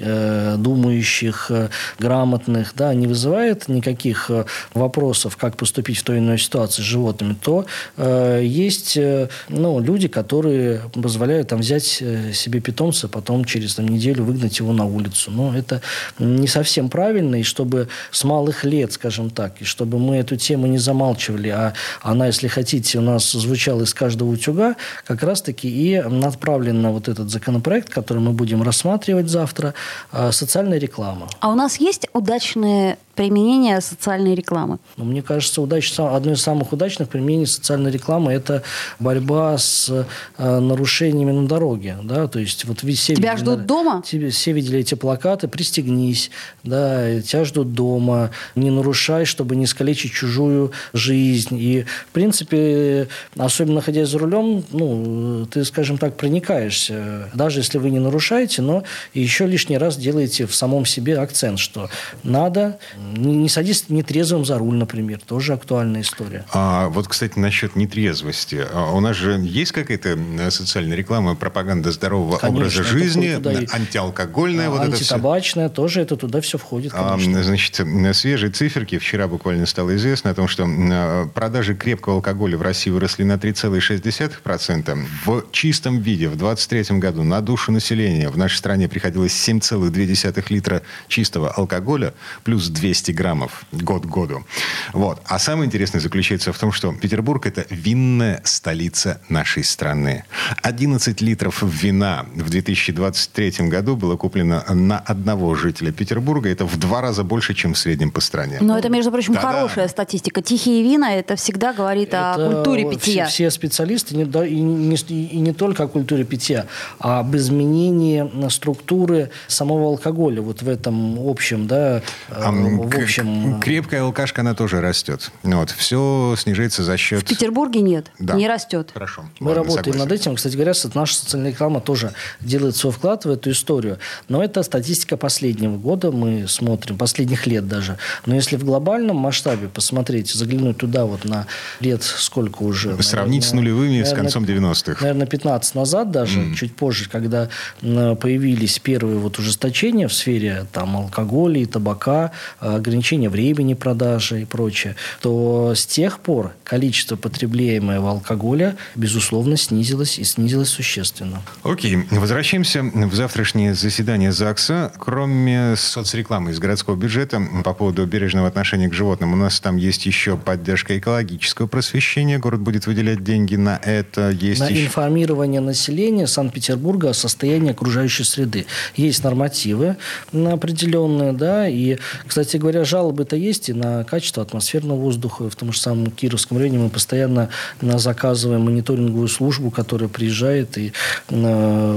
думающих, 0.57 1.51
грамотных, 1.99 2.73
да, 2.77 2.95
не 2.95 3.07
вызывает 3.07 3.69
никаких 3.69 4.31
вопросов, 4.75 5.37
как 5.37 5.57
поступить 5.57 6.00
в 6.01 6.03
той 6.03 6.17
или 6.17 6.25
иной 6.25 6.39
ситуации 6.39 6.83
с 6.83 6.85
животными, 6.85 7.35
то 7.41 7.67
э, 7.97 8.41
есть 8.43 8.97
э, 8.97 9.29
ну, 9.49 9.81
люди, 9.81 10.09
которые 10.09 10.81
позволяют 10.93 11.49
там, 11.49 11.61
взять 11.61 11.99
э, 12.01 12.33
себе 12.33 12.61
питомца, 12.61 13.09
потом 13.09 13.45
через 13.45 13.75
там, 13.75 13.89
неделю 13.89 14.25
выгнать 14.25 14.59
его 14.59 14.73
на 14.73 14.85
улицу. 14.85 15.31
Но 15.31 15.57
это 15.57 15.83
не 16.19 16.49
совсем 16.49 16.89
правильно, 16.89 17.37
и 17.37 17.43
чтобы 17.43 17.89
с 18.11 18.25
малых 18.25 18.65
лет, 18.65 18.93
скажем 18.93 19.31
так, 19.31 19.61
и 19.61 19.65
чтобы 19.65 19.99
мы 19.99 20.17
эту 20.17 20.37
тему 20.37 20.67
не 20.67 20.79
замалчивали, 20.79 21.49
а 21.49 21.75
она, 22.03 22.27
если 22.27 22.49
хотите, 22.49 22.99
у 22.99 23.03
нас 23.03 23.31
звучала 23.31 23.83
из 23.83 23.95
каждого 23.95 24.31
утюга, 24.31 24.77
как 25.07 25.23
раз-таки 25.23 25.69
и 25.69 26.01
направлен 26.01 26.83
на 26.83 26.91
вот 26.91 27.09
этот 27.09 27.31
законопроект, 27.31 27.89
который 27.91 28.19
мы 28.19 28.33
будем 28.33 28.63
рассматривать 28.63 29.29
завтра, 29.29 29.75
э, 30.13 30.33
социальная 30.33 30.79
реклама. 30.79 31.29
А 31.41 31.49
у 31.51 31.55
нас 31.55 31.79
есть 31.81 32.07
удачные 32.13 32.97
применения 33.21 33.79
социальной 33.83 34.35
рекламы? 34.35 34.79
Но 34.97 35.05
мне 35.05 35.21
кажется, 35.21 35.61
удач, 35.61 35.93
одно 35.99 36.33
из 36.33 36.41
самых 36.41 36.73
удачных 36.73 37.11
применений 37.11 37.47
социальной 37.47 37.91
рекламы– 37.91 38.33
это 38.41 38.63
борьба 38.99 39.59
с 39.59 40.07
э, 40.39 40.59
нарушениями 40.59 41.31
на 41.31 41.47
дороге. 41.47 41.99
Да? 42.03 42.29
То 42.29 42.39
есть, 42.39 42.65
вот 42.65 42.81
все 42.81 43.15
Тебя 43.15 43.33
видели, 43.33 43.45
ждут 43.45 43.59
на- 43.59 43.65
дома? 43.65 44.03
Тебе, 44.07 44.31
все 44.31 44.53
видели 44.53 44.79
эти 44.79 44.95
плакаты 44.95 45.49
«Пристегнись», 45.49 46.31
да, 46.65 47.21
«Тебя 47.21 47.45
ждут 47.45 47.75
дома», 47.75 48.31
«Не 48.55 48.71
нарушай, 48.71 49.27
чтобы 49.27 49.55
не 49.55 49.65
искалечить 49.65 50.13
чужую 50.13 50.73
жизнь». 50.95 51.59
И, 51.61 51.85
в 52.09 52.13
принципе, 52.13 53.09
особенно 53.37 53.77
находясь 53.77 54.09
за 54.09 54.19
рулем, 54.19 54.65
ну, 54.71 55.47
ты, 55.51 55.67
скажем 55.67 55.99
так, 55.99 56.17
проникаешься. 56.17 57.29
Даже 57.35 57.61
если 57.61 57.77
вы 57.77 57.91
не 57.91 57.99
нарушаете, 57.99 58.63
но 58.63 58.83
еще 59.13 59.47
лишний 59.47 59.77
раз 59.77 59.99
делаете 59.99 60.47
в 60.47 60.55
самом 60.55 60.87
себе 60.87 61.19
акцент, 61.19 61.59
что 61.59 61.91
надо 62.23 62.79
не, 63.17 63.37
не 63.37 63.49
садись 63.49 63.89
нетрезвым 63.89 64.45
за 64.45 64.59
руль, 64.59 64.77
например. 64.77 65.21
Тоже 65.27 65.53
актуальная 65.55 66.03
история. 66.03 66.45
А 66.53 66.89
вот, 66.89 67.09
кстати, 67.09 67.39
насчет 67.39 67.77
нетрезвости. 67.77 68.67
А 68.73 68.93
У 68.93 69.01
нас 69.01 69.17
же 69.17 69.39
есть 69.41 69.73
какая-то 69.73 70.19
э, 70.19 70.51
социальная 70.51 70.97
реклама, 70.97 71.35
пропаганда 71.35 71.91
здорового 71.93 72.39
Конечно, 72.39 72.59
образа 72.59 72.83
жизни, 72.83 73.29
антиалкогольная, 73.75 74.69
А, 74.69 74.71
вот 74.71 74.83
это 74.83 74.93
все. 74.93 75.15
Антитабачная 75.15 75.69
тоже 75.69 76.01
это 76.01 76.17
туда 76.17 76.41
все 76.41 76.59
входит, 76.59 76.93
А, 76.95 77.11
конечно. 77.11 77.43
Значит, 77.43 77.81
э, 77.81 78.15
свежие 78.15 78.51
циферки. 78.51 78.99
Вчера 78.99 79.27
буквально 79.29 79.67
стало 79.67 79.97
известно 79.97 80.31
о 80.31 80.35
том, 80.35 80.49
что 80.49 80.67
э, 80.67 81.27
продажи 81.35 81.75
крепкого 81.75 82.17
алкоголя 82.17 82.57
в 82.57 82.63
России 82.63 82.91
выросли 82.91 83.25
на 83.25 83.35
3,6%. 83.35 85.07
В 85.25 85.45
чистом 85.53 85.99
виде 86.01 86.29
в 86.29 86.37
2023 86.37 86.99
году 86.99 87.23
на 87.23 87.41
душу 87.41 87.73
населения 87.73 88.29
в 88.29 88.39
нашей 88.39 88.57
стране 88.57 88.89
приходилось 88.89 89.33
7,2 89.33 90.45
литра 90.51 90.83
чистого 91.09 91.51
алкоголя 91.51 92.15
плюс 92.45 92.69
200 92.69 93.00
граммов 93.09 93.65
год 93.73 94.03
к 94.05 94.09
году. 94.11 94.45
Вот. 94.93 95.23
А 95.25 95.39
самое 95.39 95.67
интересное 95.67 96.01
заключается 96.01 96.53
в 96.53 96.59
том, 96.59 96.73
что 96.73 96.93
Петербург– 96.93 97.47
это 97.47 97.65
винная 97.71 98.43
столица 98.45 99.21
нашей 99.31 99.65
страны. 99.65 100.25
11 100.63 101.21
литров 101.23 101.63
вина 101.63 102.27
в 102.35 102.51
2023 102.51 103.69
году 103.69 103.97
было 103.97 104.17
куплено 104.17 104.63
на 104.69 104.99
одного 104.99 105.55
жителя 105.55 105.93
Петербурга. 105.93 106.49
Это 106.51 106.67
в 106.67 106.77
два 106.79 107.01
раза 107.01 107.25
больше, 107.25 107.55
чем 107.55 107.73
в 107.75 107.79
среднем 107.79 108.11
по 108.11 108.21
стране. 108.21 108.59
Но 108.61 108.77
это, 108.77 108.89
между 108.89 109.11
прочим, 109.11 109.35
Да-да. 109.35 109.53
хорошая 109.53 109.89
статистика. 109.89 110.43
Тихие 110.43 110.83
вина 110.83 111.15
это 111.15 111.37
всегда 111.37 111.73
говорит 111.73 112.13
о 112.13 112.35
Это 112.35 112.51
культуре 112.55 112.83
все- 112.91 112.99
питья. 112.99 113.27
Все, 113.27 113.51
специалисты, 113.51 114.17
не, 114.17 114.25
да, 114.25 114.45
и, 114.45 114.61
не, 114.61 114.97
и 114.97 115.39
не 115.39 115.53
только 115.53 115.85
о 115.85 115.89
культуре 115.89 116.25
питья, 116.25 116.67
а 116.99 117.21
об 117.21 117.37
изменении 117.37 118.29
структуры 118.51 119.31
самого 119.47 119.87
алкоголя 119.89 120.43
вот 120.43 120.63
в 120.63 120.69
этом 120.69 121.19
общем, 121.29 121.67
да, 121.67 122.03
А, 122.29 122.51
в 122.89 122.97
общем... 123.03 123.61
Крепкая 123.61 124.03
алкашка, 124.03 124.41
она 124.43 124.55
тоже 124.55 124.81
растет. 124.81 125.31
Вот. 125.43 125.71
Все 125.71 126.35
снижается 126.39 126.83
за 126.85 126.97
счет... 126.97 127.23
В 127.23 127.25
Петербурге 127.27 127.81
нет, 127.81 128.11
Да. 128.19 128.35
не 128.35 128.49
растет. 128.49 128.91
Хорошо. 128.93 129.25
Мы 129.41 129.49
Ладно, 129.49 129.63
работаем 129.65 129.85
согласен. 129.95 130.01
над 130.09 130.13
этим. 130.13 130.37
Кстати 130.37 130.55
говоря, 130.55 130.73
наша 130.95 131.15
социальная 131.15 131.51
реклама 131.51 131.81
тоже 131.81 132.13
делает 132.41 132.77
свой 132.77 132.93
вклад 132.93 133.25
в 133.25 133.31
эту 133.31 133.51
историю. 133.51 133.99
Но 134.29 134.43
это 134.43 134.63
статистика 134.63 135.17
последнего 135.17 135.77
года. 135.77 136.11
Мы 136.13 136.47
смотрим, 136.49 136.97
последних 136.97 137.47
лет 137.47 137.67
даже. 137.69 137.99
Но 138.27 138.35
если 138.35 138.57
в 138.57 138.65
глобальном 138.65 139.17
масштабе 139.17 139.69
посмотреть, 139.69 140.31
заглянуть 140.33 140.79
туда 140.79 141.05
вот 141.05 141.25
на 141.25 141.47
лет 141.81 142.03
сколько 142.03 142.63
уже... 142.63 143.01
Сравнить 143.03 143.45
с 143.45 143.53
нулевыми 143.53 144.03
с 144.03 144.13
концом 144.13 144.45
90-х. 144.45 145.01
Наверное, 145.01 145.27
15 145.27 145.75
назад 145.75 146.11
даже, 146.11 146.55
чуть 146.55 146.75
позже, 146.77 147.09
когда 147.11 147.49
м, 147.83 148.17
появились 148.17 148.79
первые 148.79 149.19
вот 149.19 149.39
ужесточения 149.39 150.09
в 150.09 150.13
сфере 150.15 150.67
там, 150.73 150.97
алкоголя 150.97 151.61
и 151.61 151.67
табака, 151.67 152.31
э, 152.61 152.70
ограничение 152.75 153.31
времени 153.31 153.75
продажи 153.75 154.43
и 154.43 154.45
прочее, 154.45 154.97
то 155.21 155.75
с 155.75 155.87
тех 155.87 156.21
пор 156.21 156.53
количество 156.65 157.17
потребляемого 157.17 158.11
алкоголя, 158.11 158.77
безусловно, 158.95 159.57
снизилось 159.57 160.19
и 160.19 160.25
снизилось 160.25 160.69
существенно. 160.69 161.43
Окей, 161.63 161.99
возвращаемся 162.11 162.83
в 162.83 163.15
завтрашнее 163.15 163.75
заседание 163.75 164.33
ЗАГСа. 164.33 164.93
Кроме 164.99 165.75
соцрекламы 165.77 166.53
из 166.53 166.59
городского 166.59 166.97
бюджета 166.97 167.43
по 167.65 167.75
поводу 167.75 168.07
бережного 168.07 168.49
отношения 168.49 168.89
к 168.89 168.95
животным, 168.95 169.33
у 169.33 169.37
нас 169.37 169.61
там 169.61 169.77
есть 169.77 170.07
еще 170.07 170.37
поддержка 170.37 170.99
экологического 170.99 171.67
просвещения. 171.67 172.39
Город 172.39 172.61
будет 172.61 172.87
выделять 172.87 173.23
деньги 173.25 173.57
на 173.57 173.81
это. 173.83 174.31
Есть 174.31 174.61
на 174.61 174.69
еще... 174.69 174.87
информирование 174.87 175.61
населения 175.61 176.27
Санкт-Петербурга 176.27 177.11
о 177.11 177.15
состоянии 177.15 177.71
окружающей 177.71 178.25
среды. 178.25 178.67
Есть 178.97 179.25
нормативы 179.25 179.97
определенные, 180.33 181.33
да, 181.33 181.69
и, 181.69 181.99
кстати 182.27 182.57
говоря, 182.61 182.85
жалобы-то 182.85 183.35
есть 183.35 183.69
и 183.69 183.73
на 183.73 184.05
качество 184.05 184.43
атмосферного 184.43 184.99
воздуха. 184.99 185.51
В 185.51 185.57
том 185.57 185.73
же 185.73 185.81
самом 185.81 186.11
Кировском 186.11 186.59
районе 186.59 186.79
мы 186.79 186.91
постоянно 186.91 187.49
заказываем 187.81 188.63
мониторинговую 188.63 189.29
службу, 189.29 189.71
которая 189.71 190.09
приезжает 190.09 190.79
и 190.79 190.93
на, 191.29 191.95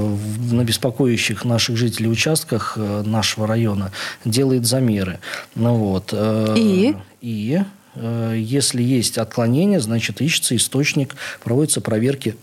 на 0.50 0.64
беспокоящих 0.64 1.44
наших 1.44 1.76
жителей 1.76 2.08
участках 2.08 2.74
э, 2.76 3.02
нашего 3.06 3.46
района 3.46 3.92
делает 4.24 4.66
замеры. 4.66 5.20
Ну, 5.54 5.76
вот. 5.76 6.10
Э, 6.12 6.54
и? 6.56 6.96
И 7.20 7.62
э, 7.94 8.34
если 8.36 8.82
есть 8.82 9.18
отклонение, 9.18 9.80
значит, 9.80 10.20
ищется 10.20 10.56
источник, 10.56 11.14
проводятся 11.42 11.80
проверки 11.80 12.36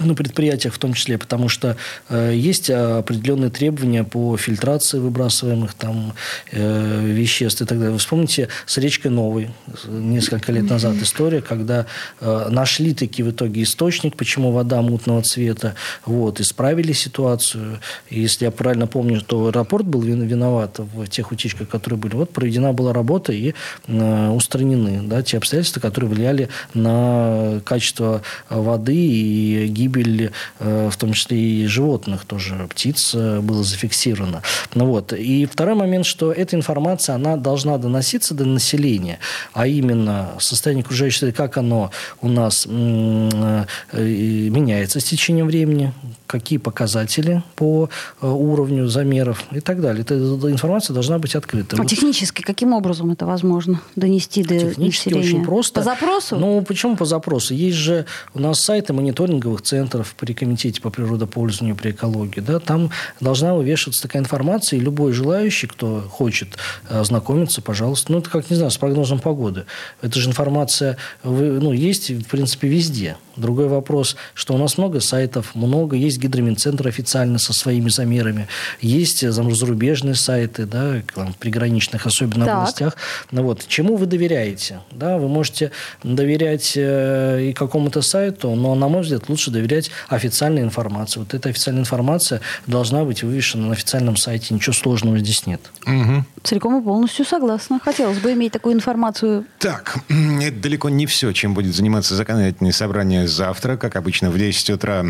на 0.04 0.14
предприятиях 0.14 0.74
в 0.74 0.78
том 0.78 0.94
числе, 0.94 1.18
потому 1.18 1.48
что 1.48 1.76
э, 2.08 2.32
есть 2.34 2.70
определенные 2.70 3.50
требования 3.50 4.04
по 4.04 4.36
фильтрации 4.36 4.98
выбрасываемых 4.98 5.74
там 5.74 6.14
э, 6.52 7.04
веществ 7.04 7.62
и 7.62 7.64
так 7.64 7.78
далее. 7.78 7.92
Вы 7.92 7.98
вспомните 7.98 8.48
с 8.66 8.78
речкой 8.78 9.10
Новой 9.10 9.50
несколько 9.86 10.52
лет 10.52 10.68
назад 10.68 10.96
история, 10.96 11.40
когда 11.40 11.86
э, 12.20 12.48
нашли 12.50 12.94
таки 12.94 13.22
в 13.22 13.30
итоге 13.30 13.62
источник, 13.62 14.16
почему 14.16 14.52
вода 14.52 14.82
мутного 14.82 15.22
цвета, 15.22 15.74
вот, 16.04 16.40
исправили 16.40 16.92
ситуацию. 16.92 17.80
И 18.10 18.20
если 18.20 18.44
я 18.44 18.50
правильно 18.50 18.86
помню, 18.86 19.20
то 19.20 19.48
аэропорт 19.48 19.86
был 19.86 20.02
виноват 20.02 20.78
в 20.78 21.06
тех 21.08 21.32
утечках, 21.32 21.68
которые 21.68 21.98
были. 21.98 22.14
Вот 22.14 22.30
проведена 22.30 22.72
была 22.72 22.92
работа 22.92 23.32
и 23.32 23.54
э, 23.86 24.28
устранены 24.28 25.02
да, 25.04 25.22
те 25.22 25.38
обстоятельства, 25.38 25.80
которые 25.80 26.10
влияли 26.10 26.48
на 26.74 27.60
качество 27.64 28.22
воды 28.48 28.96
и 28.96 29.66
гибель 29.68 29.87
гибель, 29.88 30.30
э, 30.60 30.88
в 30.90 30.96
том 30.96 31.12
числе 31.12 31.38
и 31.38 31.66
животных 31.66 32.24
тоже, 32.24 32.66
птиц 32.70 33.12
э, 33.14 33.40
было 33.40 33.64
зафиксировано. 33.64 34.42
Ну, 34.74 34.86
вот. 34.86 35.12
И 35.12 35.46
второй 35.46 35.74
момент, 35.74 36.06
что 36.06 36.32
эта 36.32 36.56
информация, 36.56 37.14
она 37.14 37.36
должна 37.36 37.78
доноситься 37.78 38.34
до 38.34 38.44
населения, 38.44 39.18
а 39.52 39.66
именно 39.66 40.30
состояние 40.38 40.84
окружающей 40.84 41.18
среды, 41.18 41.32
как 41.32 41.56
оно 41.56 41.90
у 42.20 42.28
нас 42.28 42.66
э, 42.68 43.64
меняется 43.92 45.00
с 45.00 45.04
течением 45.04 45.46
времени, 45.46 45.92
какие 46.26 46.58
показатели 46.58 47.42
по 47.56 47.88
уровню 48.20 48.86
замеров 48.88 49.44
и 49.50 49.60
так 49.60 49.80
далее. 49.80 50.02
Эта 50.02 50.14
информация 50.14 50.94
должна 50.94 51.18
быть 51.18 51.34
открыта. 51.34 51.76
А 51.80 51.84
технически 51.84 52.42
каким 52.42 52.72
образом 52.74 53.10
это 53.10 53.26
возможно 53.26 53.80
донести 53.96 54.42
до 54.42 54.58
Технически 54.58 55.08
населения? 55.08 55.38
очень 55.38 55.44
просто. 55.44 55.80
По 55.80 55.84
запросу? 55.84 56.36
Ну, 56.36 56.62
почему 56.62 56.96
по 56.96 57.04
запросу? 57.04 57.54
Есть 57.54 57.78
же 57.78 58.04
у 58.34 58.40
нас 58.40 58.60
сайты 58.60 58.92
мониторинговых 58.92 59.62
центров, 59.62 59.77
центров 59.78 60.14
при 60.18 60.32
комитете 60.32 60.80
по 60.80 60.90
природопользованию 60.90 61.76
при 61.76 61.90
экологии, 61.92 62.40
да, 62.40 62.58
там 62.58 62.90
должна 63.20 63.54
вывешиваться 63.54 64.02
такая 64.02 64.22
информация, 64.22 64.78
и 64.78 64.80
любой 64.80 65.12
желающий, 65.12 65.68
кто 65.68 66.00
хочет 66.00 66.58
э, 66.88 66.98
ознакомиться, 66.98 67.62
пожалуйста, 67.62 68.12
ну, 68.12 68.18
это 68.18 68.28
как, 68.28 68.50
не 68.50 68.56
знаю, 68.56 68.70
с 68.70 68.76
прогнозом 68.76 69.20
погоды. 69.20 69.66
Это 70.02 70.18
же 70.18 70.28
информация, 70.28 70.96
ну, 71.22 71.72
есть, 71.72 72.10
в 72.10 72.24
принципе, 72.24 72.68
везде. 72.68 73.16
Другой 73.38 73.68
вопрос, 73.68 74.16
что 74.34 74.54
у 74.54 74.58
нас 74.58 74.78
много 74.78 75.00
сайтов, 75.00 75.54
много, 75.54 75.96
есть 75.96 76.18
гидроминцентр 76.18 76.88
официально 76.88 77.38
со 77.38 77.52
своими 77.52 77.88
замерами, 77.88 78.48
есть 78.80 79.22
э, 79.22 79.32
зарубежные 79.32 80.14
сайты, 80.14 80.66
да, 80.66 81.02
там, 81.14 81.34
приграничных, 81.38 82.06
особенно 82.06 82.44
так. 82.44 82.56
областях. 82.56 82.96
Ну, 83.30 83.42
вот, 83.42 83.64
чему 83.68 83.96
вы 83.96 84.06
доверяете? 84.06 84.80
Да, 84.90 85.18
вы 85.18 85.28
можете 85.28 85.70
доверять 86.02 86.72
э, 86.76 87.48
и 87.50 87.52
какому-то 87.52 88.02
сайту, 88.02 88.54
но, 88.54 88.74
на 88.74 88.88
мой 88.88 89.02
взгляд, 89.02 89.28
лучше 89.28 89.50
доверять 89.50 89.68
доверять 89.78 89.90
официальной 90.08 90.62
информации. 90.62 91.20
Вот 91.20 91.34
эта 91.34 91.48
официальная 91.48 91.82
информация 91.82 92.40
должна 92.66 93.04
быть 93.04 93.22
вывешена 93.22 93.66
на 93.66 93.72
официальном 93.72 94.16
сайте. 94.16 94.54
Ничего 94.54 94.72
сложного 94.72 95.18
здесь 95.18 95.46
нет. 95.46 95.60
Угу. 95.86 96.24
Целиком 96.42 96.80
и 96.80 96.84
полностью 96.84 97.24
согласна. 97.24 97.80
Хотелось 97.84 98.18
бы 98.18 98.32
иметь 98.32 98.52
такую 98.52 98.74
информацию. 98.74 99.44
Так, 99.58 99.98
это 100.08 100.56
далеко 100.60 100.88
не 100.88 101.06
все, 101.06 101.32
чем 101.32 101.54
будет 101.54 101.74
заниматься 101.74 102.14
законодательное 102.14 102.72
собрание 102.72 103.27
завтра. 103.28 103.76
Как 103.76 103.96
обычно, 103.96 104.30
в 104.30 104.38
10 104.38 104.70
утра 104.70 105.04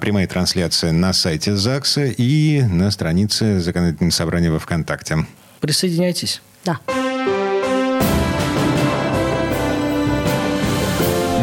прямая 0.00 0.26
трансляция 0.26 0.92
на 0.92 1.12
сайте 1.12 1.56
ЗАГСа 1.56 2.06
и 2.06 2.62
на 2.62 2.90
странице 2.90 3.60
законодательного 3.60 4.10
собрания 4.10 4.50
во 4.50 4.58
ВКонтакте. 4.58 5.26
Присоединяйтесь. 5.60 6.42
Да. 6.64 6.80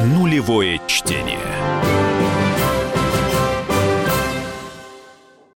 Нулевое 0.05 0.79
чтение. 0.87 1.39